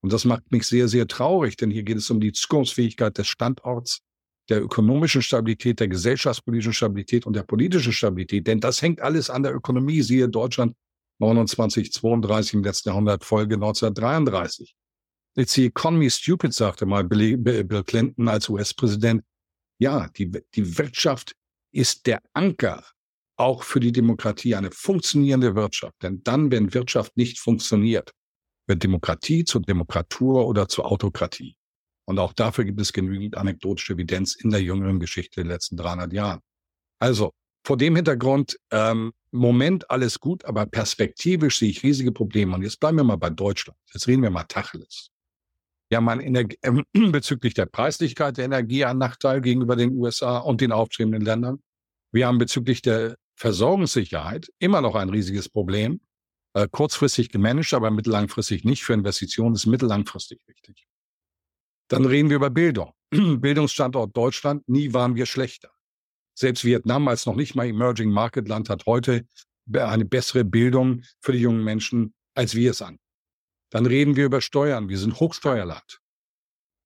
Und 0.00 0.12
das 0.12 0.24
macht 0.24 0.50
mich 0.52 0.66
sehr, 0.66 0.88
sehr 0.88 1.06
traurig, 1.06 1.56
denn 1.56 1.70
hier 1.70 1.82
geht 1.82 1.96
es 1.96 2.10
um 2.10 2.20
die 2.20 2.32
Zukunftsfähigkeit 2.32 3.18
des 3.18 3.26
Standorts, 3.26 4.00
der 4.48 4.62
ökonomischen 4.62 5.22
Stabilität, 5.22 5.80
der 5.80 5.88
gesellschaftspolitischen 5.88 6.72
Stabilität 6.72 7.26
und 7.26 7.34
der 7.34 7.42
politischen 7.42 7.92
Stabilität. 7.92 8.46
Denn 8.46 8.60
das 8.60 8.80
hängt 8.80 9.00
alles 9.00 9.28
an 9.28 9.42
der 9.42 9.54
Ökonomie. 9.54 10.00
Siehe 10.02 10.28
Deutschland 10.28 10.74
29, 11.18 11.92
32 11.92 12.54
im 12.54 12.64
letzten 12.64 12.90
Jahrhundert, 12.90 13.24
Folge 13.24 13.56
1933. 13.56 14.74
It's 15.36 15.54
the 15.54 15.66
economy 15.66 16.10
stupid, 16.10 16.54
sagte 16.54 16.86
mal 16.86 17.04
Bill 17.04 17.84
Clinton 17.84 18.28
als 18.28 18.48
US-Präsident. 18.48 19.22
Ja, 19.78 20.08
die, 20.16 20.30
die 20.54 20.78
Wirtschaft 20.78 21.34
ist 21.72 22.06
der 22.06 22.20
Anker 22.32 22.84
auch 23.36 23.62
für 23.62 23.78
die 23.78 23.92
Demokratie, 23.92 24.54
eine 24.54 24.70
funktionierende 24.72 25.54
Wirtschaft. 25.54 25.94
Denn 26.02 26.22
dann, 26.24 26.50
wenn 26.50 26.74
Wirtschaft 26.74 27.16
nicht 27.16 27.38
funktioniert, 27.38 28.12
wird 28.68 28.82
Demokratie 28.82 29.44
zur 29.44 29.62
Demokratur 29.62 30.46
oder 30.46 30.68
zur 30.68 30.90
Autokratie. 30.90 31.56
Und 32.04 32.18
auch 32.18 32.32
dafür 32.32 32.64
gibt 32.64 32.80
es 32.80 32.92
genügend 32.92 33.36
anekdotische 33.36 33.94
Evidenz 33.94 34.34
in 34.34 34.50
der 34.50 34.62
jüngeren 34.62 35.00
Geschichte 35.00 35.42
der 35.42 35.52
letzten 35.52 35.76
300 35.76 36.12
Jahren. 36.12 36.40
Also 37.00 37.32
vor 37.64 37.76
dem 37.76 37.96
Hintergrund, 37.96 38.58
ähm, 38.70 39.12
Moment 39.30 39.90
alles 39.90 40.18
gut, 40.18 40.44
aber 40.46 40.64
perspektivisch 40.64 41.58
sehe 41.58 41.68
ich 41.68 41.82
riesige 41.82 42.12
Probleme. 42.12 42.54
Und 42.54 42.62
jetzt 42.62 42.80
bleiben 42.80 42.96
wir 42.96 43.04
mal 43.04 43.16
bei 43.16 43.28
Deutschland. 43.28 43.78
Jetzt 43.92 44.06
reden 44.06 44.22
wir 44.22 44.30
mal 44.30 44.44
Tacheles. 44.44 45.10
Wir 45.90 45.98
haben 45.98 46.08
ein 46.08 46.34
äh, 46.34 46.46
bezüglich 47.10 47.54
der 47.54 47.66
Preislichkeit 47.66 48.38
der 48.38 48.46
Energie 48.46 48.84
einen 48.84 48.98
Nachteil 48.98 49.40
gegenüber 49.40 49.76
den 49.76 49.92
USA 49.96 50.38
und 50.38 50.60
den 50.60 50.72
aufstrebenden 50.72 51.22
Ländern. 51.22 51.62
Wir 52.10 52.26
haben 52.26 52.38
bezüglich 52.38 52.80
der 52.80 53.16
Versorgungssicherheit 53.36 54.50
immer 54.58 54.80
noch 54.80 54.94
ein 54.94 55.10
riesiges 55.10 55.48
Problem 55.48 56.00
äh, 56.58 56.68
kurzfristig 56.68 57.30
gemanagt, 57.30 57.72
aber 57.72 57.90
mittellangfristig 57.90 58.64
nicht. 58.64 58.82
Für 58.82 58.94
Investitionen 58.94 59.54
ist 59.54 59.66
mittellangfristig 59.66 60.40
wichtig. 60.46 60.88
Dann 61.88 62.04
reden 62.04 62.30
wir 62.30 62.36
über 62.36 62.50
Bildung. 62.50 62.92
Bildungsstandort 63.10 64.16
Deutschland, 64.16 64.68
nie 64.68 64.92
waren 64.92 65.14
wir 65.14 65.26
schlechter. 65.26 65.70
Selbst 66.34 66.64
Vietnam 66.64 67.06
als 67.08 67.26
noch 67.26 67.36
nicht 67.36 67.54
mal 67.54 67.66
Emerging 67.66 68.10
Market 68.10 68.48
Land 68.48 68.70
hat 68.70 68.86
heute 68.86 69.26
eine 69.72 70.04
bessere 70.04 70.44
Bildung 70.44 71.02
für 71.20 71.32
die 71.32 71.40
jungen 71.40 71.62
Menschen, 71.62 72.14
als 72.34 72.54
wir 72.54 72.72
es 72.72 72.82
an. 72.82 72.98
Dann 73.70 73.86
reden 73.86 74.16
wir 74.16 74.24
über 74.24 74.40
Steuern. 74.40 74.88
Wir 74.88 74.98
sind 74.98 75.20
Hochsteuerland. 75.20 76.00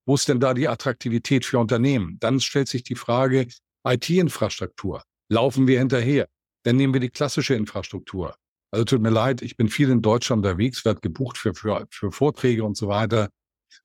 Wo 0.04 0.16
ist 0.16 0.28
denn 0.28 0.40
da 0.40 0.52
die 0.52 0.68
Attraktivität 0.68 1.46
für 1.46 1.58
Unternehmen? 1.58 2.18
Dann 2.18 2.40
stellt 2.40 2.68
sich 2.68 2.82
die 2.82 2.96
Frage 2.96 3.46
IT-Infrastruktur. 3.84 5.02
Laufen 5.28 5.66
wir 5.66 5.78
hinterher? 5.78 6.28
Dann 6.64 6.76
nehmen 6.76 6.92
wir 6.92 7.00
die 7.00 7.10
klassische 7.10 7.54
Infrastruktur. 7.54 8.36
Also 8.72 8.86
tut 8.86 9.02
mir 9.02 9.10
leid, 9.10 9.42
ich 9.42 9.56
bin 9.56 9.68
viel 9.68 9.90
in 9.90 10.00
Deutschland 10.00 10.44
unterwegs, 10.44 10.84
werde 10.86 11.00
gebucht 11.00 11.36
für, 11.36 11.54
für, 11.54 11.86
für 11.90 12.10
Vorträge 12.10 12.64
und 12.64 12.76
so 12.76 12.88
weiter. 12.88 13.28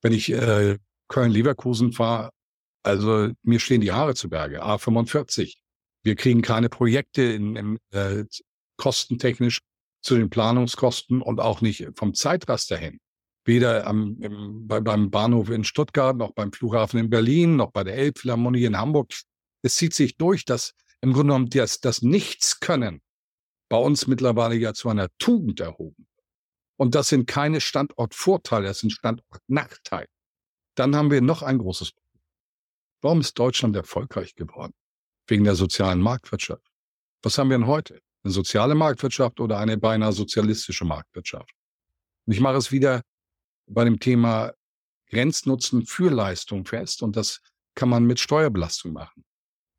Wenn 0.00 0.14
ich 0.14 0.32
äh, 0.32 0.78
Köln-Leverkusen 1.08 1.92
fahre, 1.92 2.30
also 2.82 3.30
mir 3.42 3.60
stehen 3.60 3.82
die 3.82 3.92
Haare 3.92 4.14
zu 4.14 4.30
Berge. 4.30 4.64
A45. 4.64 5.56
Wir 6.04 6.16
kriegen 6.16 6.40
keine 6.40 6.70
Projekte 6.70 7.22
in, 7.22 7.56
in, 7.56 7.78
äh, 7.90 8.24
kostentechnisch 8.78 9.60
zu 10.00 10.16
den 10.16 10.30
Planungskosten 10.30 11.20
und 11.20 11.38
auch 11.38 11.60
nicht 11.60 11.86
vom 11.96 12.14
Zeitraster 12.14 12.78
hin. 12.78 12.98
Weder 13.44 13.86
am, 13.86 14.16
im, 14.20 14.66
bei, 14.66 14.80
beim 14.80 15.10
Bahnhof 15.10 15.50
in 15.50 15.64
Stuttgart, 15.64 16.16
noch 16.16 16.32
beim 16.32 16.50
Flughafen 16.50 16.98
in 16.98 17.10
Berlin, 17.10 17.56
noch 17.56 17.72
bei 17.72 17.84
der 17.84 17.94
Elbphilharmonie 17.96 18.64
in 18.64 18.78
Hamburg. 18.78 19.12
Es 19.62 19.76
zieht 19.76 19.92
sich 19.92 20.16
durch, 20.16 20.46
dass 20.46 20.72
im 21.02 21.12
Grunde 21.12 21.32
genommen 21.32 21.50
das, 21.50 21.80
das 21.80 22.00
Nichtskönnen 22.00 23.02
bei 23.68 23.76
uns 23.76 24.06
mittlerweile 24.06 24.54
ja 24.54 24.74
zu 24.74 24.88
einer 24.88 25.08
Tugend 25.18 25.60
erhoben. 25.60 26.06
Und 26.76 26.94
das 26.94 27.08
sind 27.08 27.26
keine 27.26 27.60
Standortvorteile, 27.60 28.68
das 28.68 28.80
sind 28.80 28.90
Standortnachteile. 28.90 30.08
Dann 30.74 30.94
haben 30.94 31.10
wir 31.10 31.20
noch 31.20 31.42
ein 31.42 31.58
großes 31.58 31.92
Problem. 31.92 32.22
Warum 33.00 33.20
ist 33.20 33.38
Deutschland 33.38 33.76
erfolgreich 33.76 34.34
geworden? 34.34 34.74
Wegen 35.26 35.44
der 35.44 35.56
sozialen 35.56 36.00
Marktwirtschaft. 36.00 36.66
Was 37.22 37.36
haben 37.36 37.50
wir 37.50 37.58
denn 37.58 37.66
heute? 37.66 38.00
Eine 38.22 38.32
soziale 38.32 38.74
Marktwirtschaft 38.74 39.40
oder 39.40 39.58
eine 39.58 39.76
beinahe 39.76 40.12
sozialistische 40.12 40.84
Marktwirtschaft? 40.84 41.52
Und 42.26 42.32
ich 42.32 42.40
mache 42.40 42.56
es 42.56 42.70
wieder 42.70 43.02
bei 43.66 43.84
dem 43.84 43.98
Thema 43.98 44.52
Grenznutzen 45.10 45.84
für 45.84 46.10
Leistung 46.10 46.64
fest 46.64 47.02
und 47.02 47.16
das 47.16 47.40
kann 47.74 47.88
man 47.88 48.04
mit 48.04 48.20
Steuerbelastung 48.20 48.92
machen. 48.92 49.24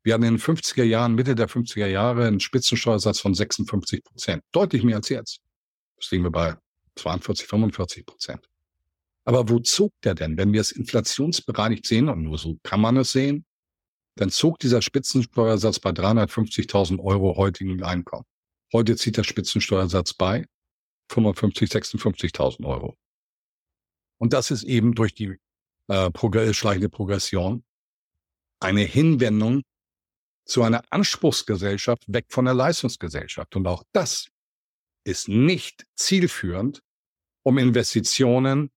Wir 0.02 0.14
hatten 0.14 0.24
in 0.24 0.34
den 0.36 0.40
50er 0.40 0.84
Jahren, 0.84 1.14
Mitte 1.14 1.34
der 1.34 1.48
50er 1.48 1.86
Jahre, 1.86 2.26
einen 2.26 2.40
Spitzensteuersatz 2.40 3.20
von 3.20 3.34
56 3.34 4.02
Prozent. 4.02 4.42
Deutlich 4.52 4.82
mehr 4.82 4.96
als 4.96 5.08
jetzt. 5.10 5.40
Das 5.96 6.10
liegen 6.10 6.24
wir 6.24 6.30
bei 6.30 6.56
42, 6.96 7.46
45 7.46 8.06
Prozent. 8.06 8.48
Aber 9.24 9.48
wo 9.48 9.58
zog 9.58 9.92
der 10.02 10.14
denn? 10.14 10.38
Wenn 10.38 10.52
wir 10.52 10.60
es 10.62 10.72
inflationsbereinigt 10.72 11.86
sehen, 11.86 12.08
und 12.08 12.22
nur 12.22 12.38
so 12.38 12.58
kann 12.62 12.80
man 12.80 12.96
es 12.96 13.12
sehen, 13.12 13.44
dann 14.16 14.30
zog 14.30 14.58
dieser 14.58 14.82
Spitzensteuersatz 14.82 15.78
bei 15.78 15.90
350.000 15.90 16.98
Euro 16.98 17.36
heutigen 17.36 17.82
Einkommen. 17.82 18.24
Heute 18.72 18.96
zieht 18.96 19.16
der 19.16 19.24
Spitzensteuersatz 19.24 20.14
bei 20.14 20.46
55, 21.10 21.70
56.000 21.70 22.66
Euro. 22.66 22.96
Und 24.18 24.32
das 24.32 24.50
ist 24.50 24.64
eben 24.64 24.94
durch 24.94 25.14
die 25.14 25.38
äh, 25.88 26.52
schleichende 26.52 26.88
Progression 26.88 27.64
eine 28.60 28.82
Hinwendung 28.82 29.62
zu 30.50 30.62
einer 30.64 30.82
Anspruchsgesellschaft 30.90 32.04
weg 32.08 32.26
von 32.28 32.44
der 32.44 32.54
Leistungsgesellschaft. 32.54 33.54
Und 33.54 33.66
auch 33.68 33.84
das 33.92 34.28
ist 35.04 35.28
nicht 35.28 35.86
zielführend, 35.94 36.82
um 37.44 37.56
Investitionen 37.56 38.70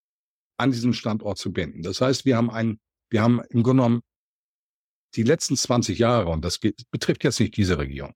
an 0.58 0.72
diesem 0.72 0.94
Standort 0.94 1.40
zu 1.40 1.52
binden. 1.52 1.82
Das 1.82 2.00
heißt, 2.00 2.26
wir 2.26 2.38
haben 2.38 2.52
ein, 2.52 2.80
wir 3.10 3.24
haben 3.24 3.42
im 3.50 3.64
Grunde 3.64 3.84
genommen 3.84 4.02
die 5.16 5.24
letzten 5.24 5.58
20 5.58 5.98
Jahre, 5.98 6.30
und 6.30 6.46
das 6.46 6.60
geht, 6.60 6.84
betrifft 6.92 7.24
jetzt 7.24 7.40
nicht 7.40 7.58
diese 7.58 7.78
Regierung, 7.78 8.14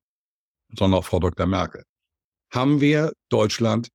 sondern 0.78 1.00
auch 1.00 1.06
Frau 1.06 1.20
Dr. 1.20 1.48
Merkel, 1.48 1.84
haben 2.54 2.80
wir 2.80 3.12
Deutschland 3.30 3.90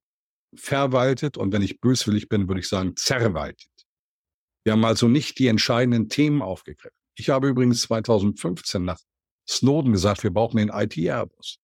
verwaltet 0.55 1.37
und 1.37 1.53
wenn 1.53 1.62
ich 1.62 1.81
böswillig 1.81 2.29
bin, 2.29 2.48
würde 2.48 2.61
ich 2.61 2.68
sagen, 2.68 2.96
zerwaltet. 2.96 3.70
Wir 4.64 4.72
haben 4.72 4.85
also 4.85 5.09
nicht 5.09 5.38
die 5.38 5.46
entscheidenden 5.46 6.09
Themen 6.09 6.42
aufgegriffen. 6.42 6.96
Ich 7.16 7.31
habe 7.31 7.48
übrigens 7.48 7.83
2015 7.83 8.85
nach 8.85 8.98
Snowden 9.49 9.93
gesagt, 9.93 10.23
wir 10.23 10.33
brauchen 10.33 10.59
den 10.59 10.69
IT-Airbus. 10.69 11.59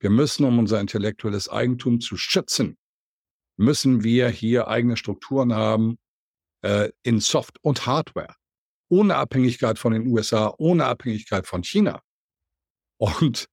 Wir 0.00 0.10
müssen, 0.10 0.44
um 0.44 0.58
unser 0.58 0.80
intellektuelles 0.80 1.48
Eigentum 1.48 2.00
zu 2.00 2.16
schützen, 2.16 2.76
müssen 3.56 4.04
wir 4.04 4.28
hier 4.28 4.68
eigene 4.68 4.96
Strukturen 4.96 5.54
haben 5.54 5.98
äh, 6.62 6.90
in 7.02 7.20
Soft- 7.20 7.58
und 7.62 7.86
Hardware. 7.86 8.34
Ohne 8.88 9.16
Abhängigkeit 9.16 9.78
von 9.78 9.92
den 9.92 10.06
USA, 10.06 10.54
ohne 10.58 10.86
Abhängigkeit 10.86 11.46
von 11.46 11.64
China. 11.64 12.00
Und 12.98 13.48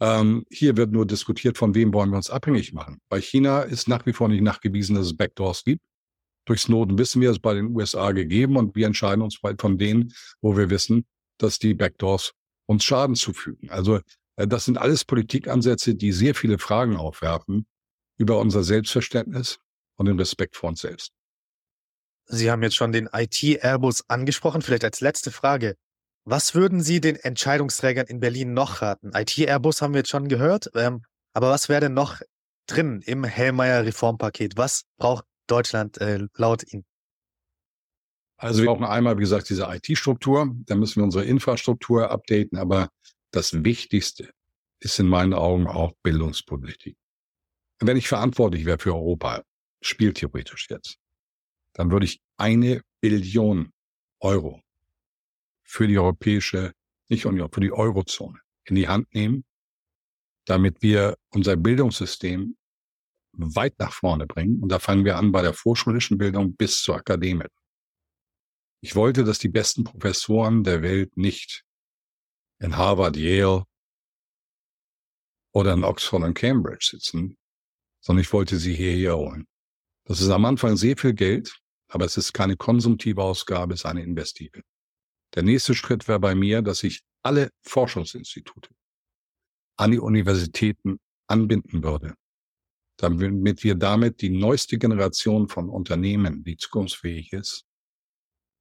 ähm, 0.00 0.44
hier 0.50 0.76
wird 0.76 0.92
nur 0.92 1.06
diskutiert, 1.06 1.58
von 1.58 1.74
wem 1.74 1.92
wollen 1.92 2.10
wir 2.10 2.16
uns 2.16 2.30
abhängig 2.30 2.72
machen. 2.72 2.98
Bei 3.08 3.20
China 3.20 3.62
ist 3.62 3.88
nach 3.88 4.04
wie 4.06 4.12
vor 4.12 4.28
nicht 4.28 4.42
nachgewiesen, 4.42 4.96
dass 4.96 5.06
es 5.06 5.16
Backdoors 5.16 5.64
gibt. 5.64 5.82
Durch 6.44 6.60
Snowden 6.60 6.98
wissen 6.98 7.20
wir 7.20 7.30
es 7.30 7.38
bei 7.38 7.54
den 7.54 7.74
USA 7.74 8.12
gegeben 8.12 8.56
und 8.56 8.76
wir 8.76 8.86
entscheiden 8.86 9.22
uns 9.22 9.36
von 9.36 9.78
denen, 9.78 10.12
wo 10.40 10.56
wir 10.56 10.70
wissen, 10.70 11.06
dass 11.38 11.58
die 11.58 11.74
Backdoors 11.74 12.32
uns 12.66 12.84
Schaden 12.84 13.16
zufügen. 13.16 13.70
Also 13.70 14.00
äh, 14.36 14.46
das 14.46 14.64
sind 14.64 14.78
alles 14.78 15.04
Politikansätze, 15.04 15.94
die 15.94 16.12
sehr 16.12 16.34
viele 16.34 16.58
Fragen 16.58 16.96
aufwerfen 16.96 17.66
über 18.18 18.38
unser 18.38 18.62
Selbstverständnis 18.62 19.58
und 19.96 20.06
den 20.06 20.18
Respekt 20.18 20.56
vor 20.56 20.70
uns 20.70 20.80
selbst. 20.80 21.12
Sie 22.28 22.50
haben 22.50 22.62
jetzt 22.62 22.76
schon 22.76 22.92
den 22.92 23.08
IT-Airbus 23.12 24.08
angesprochen. 24.08 24.62
Vielleicht 24.62 24.84
als 24.84 25.00
letzte 25.00 25.30
Frage. 25.30 25.76
Was 26.24 26.56
würden 26.56 26.82
Sie 26.82 27.00
den 27.00 27.14
Entscheidungsträgern 27.14 28.06
in 28.06 28.18
Berlin 28.18 28.52
noch 28.52 28.82
raten? 28.82 29.12
IT-Airbus 29.14 29.80
haben 29.80 29.94
wir 29.94 29.98
jetzt 29.98 30.10
schon 30.10 30.26
gehört, 30.26 30.70
ähm, 30.74 31.04
aber 31.32 31.50
was 31.50 31.68
wäre 31.68 31.82
denn 31.82 31.94
noch 31.94 32.20
drin 32.66 33.00
im 33.06 33.22
Hellmeier-Reformpaket? 33.22 34.56
Was 34.56 34.82
braucht 34.98 35.24
Deutschland 35.46 36.00
äh, 36.00 36.26
laut 36.34 36.64
Ihnen? 36.72 36.84
Also 38.38 38.62
wir 38.62 38.68
brauchen 38.68 38.84
einmal, 38.84 39.16
wie 39.16 39.22
gesagt, 39.22 39.48
diese 39.48 39.64
IT-Struktur. 39.64 40.54
Da 40.66 40.74
müssen 40.74 40.96
wir 40.96 41.04
unsere 41.04 41.24
Infrastruktur 41.24 42.10
updaten. 42.10 42.58
Aber 42.58 42.90
das 43.30 43.64
Wichtigste 43.64 44.30
ist 44.80 44.98
in 44.98 45.08
meinen 45.08 45.32
Augen 45.32 45.66
auch 45.66 45.94
Bildungspolitik. 46.02 46.96
Wenn 47.80 47.96
ich 47.96 48.08
verantwortlich 48.08 48.64
wäre 48.64 48.78
für 48.78 48.94
Europa, 48.94 49.42
spieltheoretisch 49.80 50.68
jetzt, 50.70 50.98
dann 51.72 51.90
würde 51.90 52.06
ich 52.06 52.20
eine 52.36 52.82
Billion 53.00 53.72
Euro 54.20 54.62
für 55.62 55.86
die 55.86 55.98
europäische, 55.98 56.72
nicht 57.08 57.26
Union, 57.26 57.50
für 57.52 57.60
die 57.60 57.72
Eurozone 57.72 58.40
in 58.64 58.76
die 58.76 58.88
Hand 58.88 59.14
nehmen, 59.14 59.44
damit 60.46 60.82
wir 60.82 61.16
unser 61.30 61.56
Bildungssystem 61.56 62.56
weit 63.32 63.78
nach 63.78 63.92
vorne 63.92 64.26
bringen. 64.26 64.62
Und 64.62 64.70
da 64.70 64.78
fangen 64.78 65.04
wir 65.04 65.16
an 65.16 65.32
bei 65.32 65.42
der 65.42 65.52
vorschulischen 65.52 66.18
Bildung 66.18 66.56
bis 66.56 66.82
zur 66.82 66.96
Akademie. 66.96 67.44
Ich 68.86 68.94
wollte, 68.94 69.24
dass 69.24 69.40
die 69.40 69.48
besten 69.48 69.82
Professoren 69.82 70.62
der 70.62 70.80
Welt 70.80 71.16
nicht 71.16 71.64
in 72.60 72.76
Harvard, 72.76 73.16
Yale 73.16 73.64
oder 75.52 75.72
in 75.72 75.82
Oxford 75.82 76.22
und 76.22 76.34
Cambridge 76.34 76.90
sitzen, 76.92 77.36
sondern 78.00 78.22
ich 78.22 78.32
wollte 78.32 78.58
sie 78.58 78.76
hierher 78.76 79.16
holen. 79.16 79.48
Das 80.04 80.20
ist 80.20 80.28
am 80.28 80.44
Anfang 80.44 80.76
sehr 80.76 80.96
viel 80.96 81.14
Geld, 81.14 81.58
aber 81.88 82.04
es 82.04 82.16
ist 82.16 82.32
keine 82.32 82.56
konsumtive 82.56 83.20
Ausgabe, 83.20 83.74
es 83.74 83.80
ist 83.80 83.86
eine 83.86 84.04
investive. 84.04 84.62
Der 85.34 85.42
nächste 85.42 85.74
Schritt 85.74 86.06
wäre 86.06 86.20
bei 86.20 86.36
mir, 86.36 86.62
dass 86.62 86.84
ich 86.84 87.02
alle 87.24 87.50
Forschungsinstitute 87.62 88.70
an 89.78 89.90
die 89.90 89.98
Universitäten 89.98 91.00
anbinden 91.26 91.82
würde, 91.82 92.14
damit 92.98 93.64
wir 93.64 93.74
damit 93.74 94.22
die 94.22 94.30
neueste 94.30 94.78
Generation 94.78 95.48
von 95.48 95.70
Unternehmen, 95.70 96.44
die 96.44 96.56
zukunftsfähig 96.56 97.32
ist, 97.32 97.65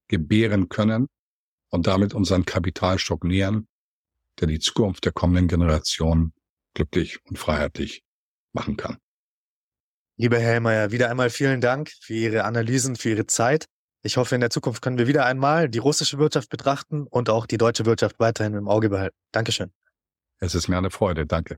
gebären 0.07 0.69
können 0.69 1.07
und 1.69 1.87
damit 1.87 2.13
unseren 2.13 2.45
Kapitalstock 2.45 3.23
nähern, 3.23 3.67
der 4.39 4.47
die 4.47 4.59
Zukunft 4.59 5.05
der 5.05 5.11
kommenden 5.11 5.47
Generation 5.47 6.33
glücklich 6.73 7.19
und 7.25 7.39
freiheitlich 7.39 8.03
machen 8.53 8.77
kann. 8.77 8.97
Lieber 10.17 10.39
Herr 10.39 10.53
Helmeier, 10.53 10.91
wieder 10.91 11.09
einmal 11.09 11.29
vielen 11.29 11.59
Dank 11.59 11.91
für 12.01 12.13
Ihre 12.13 12.45
Analysen, 12.45 12.95
für 12.95 13.09
Ihre 13.09 13.27
Zeit. 13.27 13.65
Ich 14.01 14.17
hoffe, 14.17 14.35
in 14.35 14.41
der 14.41 14.49
Zukunft 14.49 14.81
können 14.81 14.97
wir 14.97 15.07
wieder 15.07 15.25
einmal 15.25 15.67
die 15.67 15.79
russische 15.79 16.19
Wirtschaft 16.19 16.49
betrachten 16.49 17.07
und 17.07 17.29
auch 17.29 17.47
die 17.47 17.57
deutsche 17.57 17.85
Wirtschaft 17.85 18.19
weiterhin 18.19 18.53
im 18.53 18.67
Auge 18.67 18.89
behalten. 18.89 19.17
Dankeschön. 19.31 19.71
Es 20.39 20.55
ist 20.55 20.67
mir 20.67 20.77
eine 20.77 20.91
Freude. 20.91 21.25
Danke. 21.25 21.57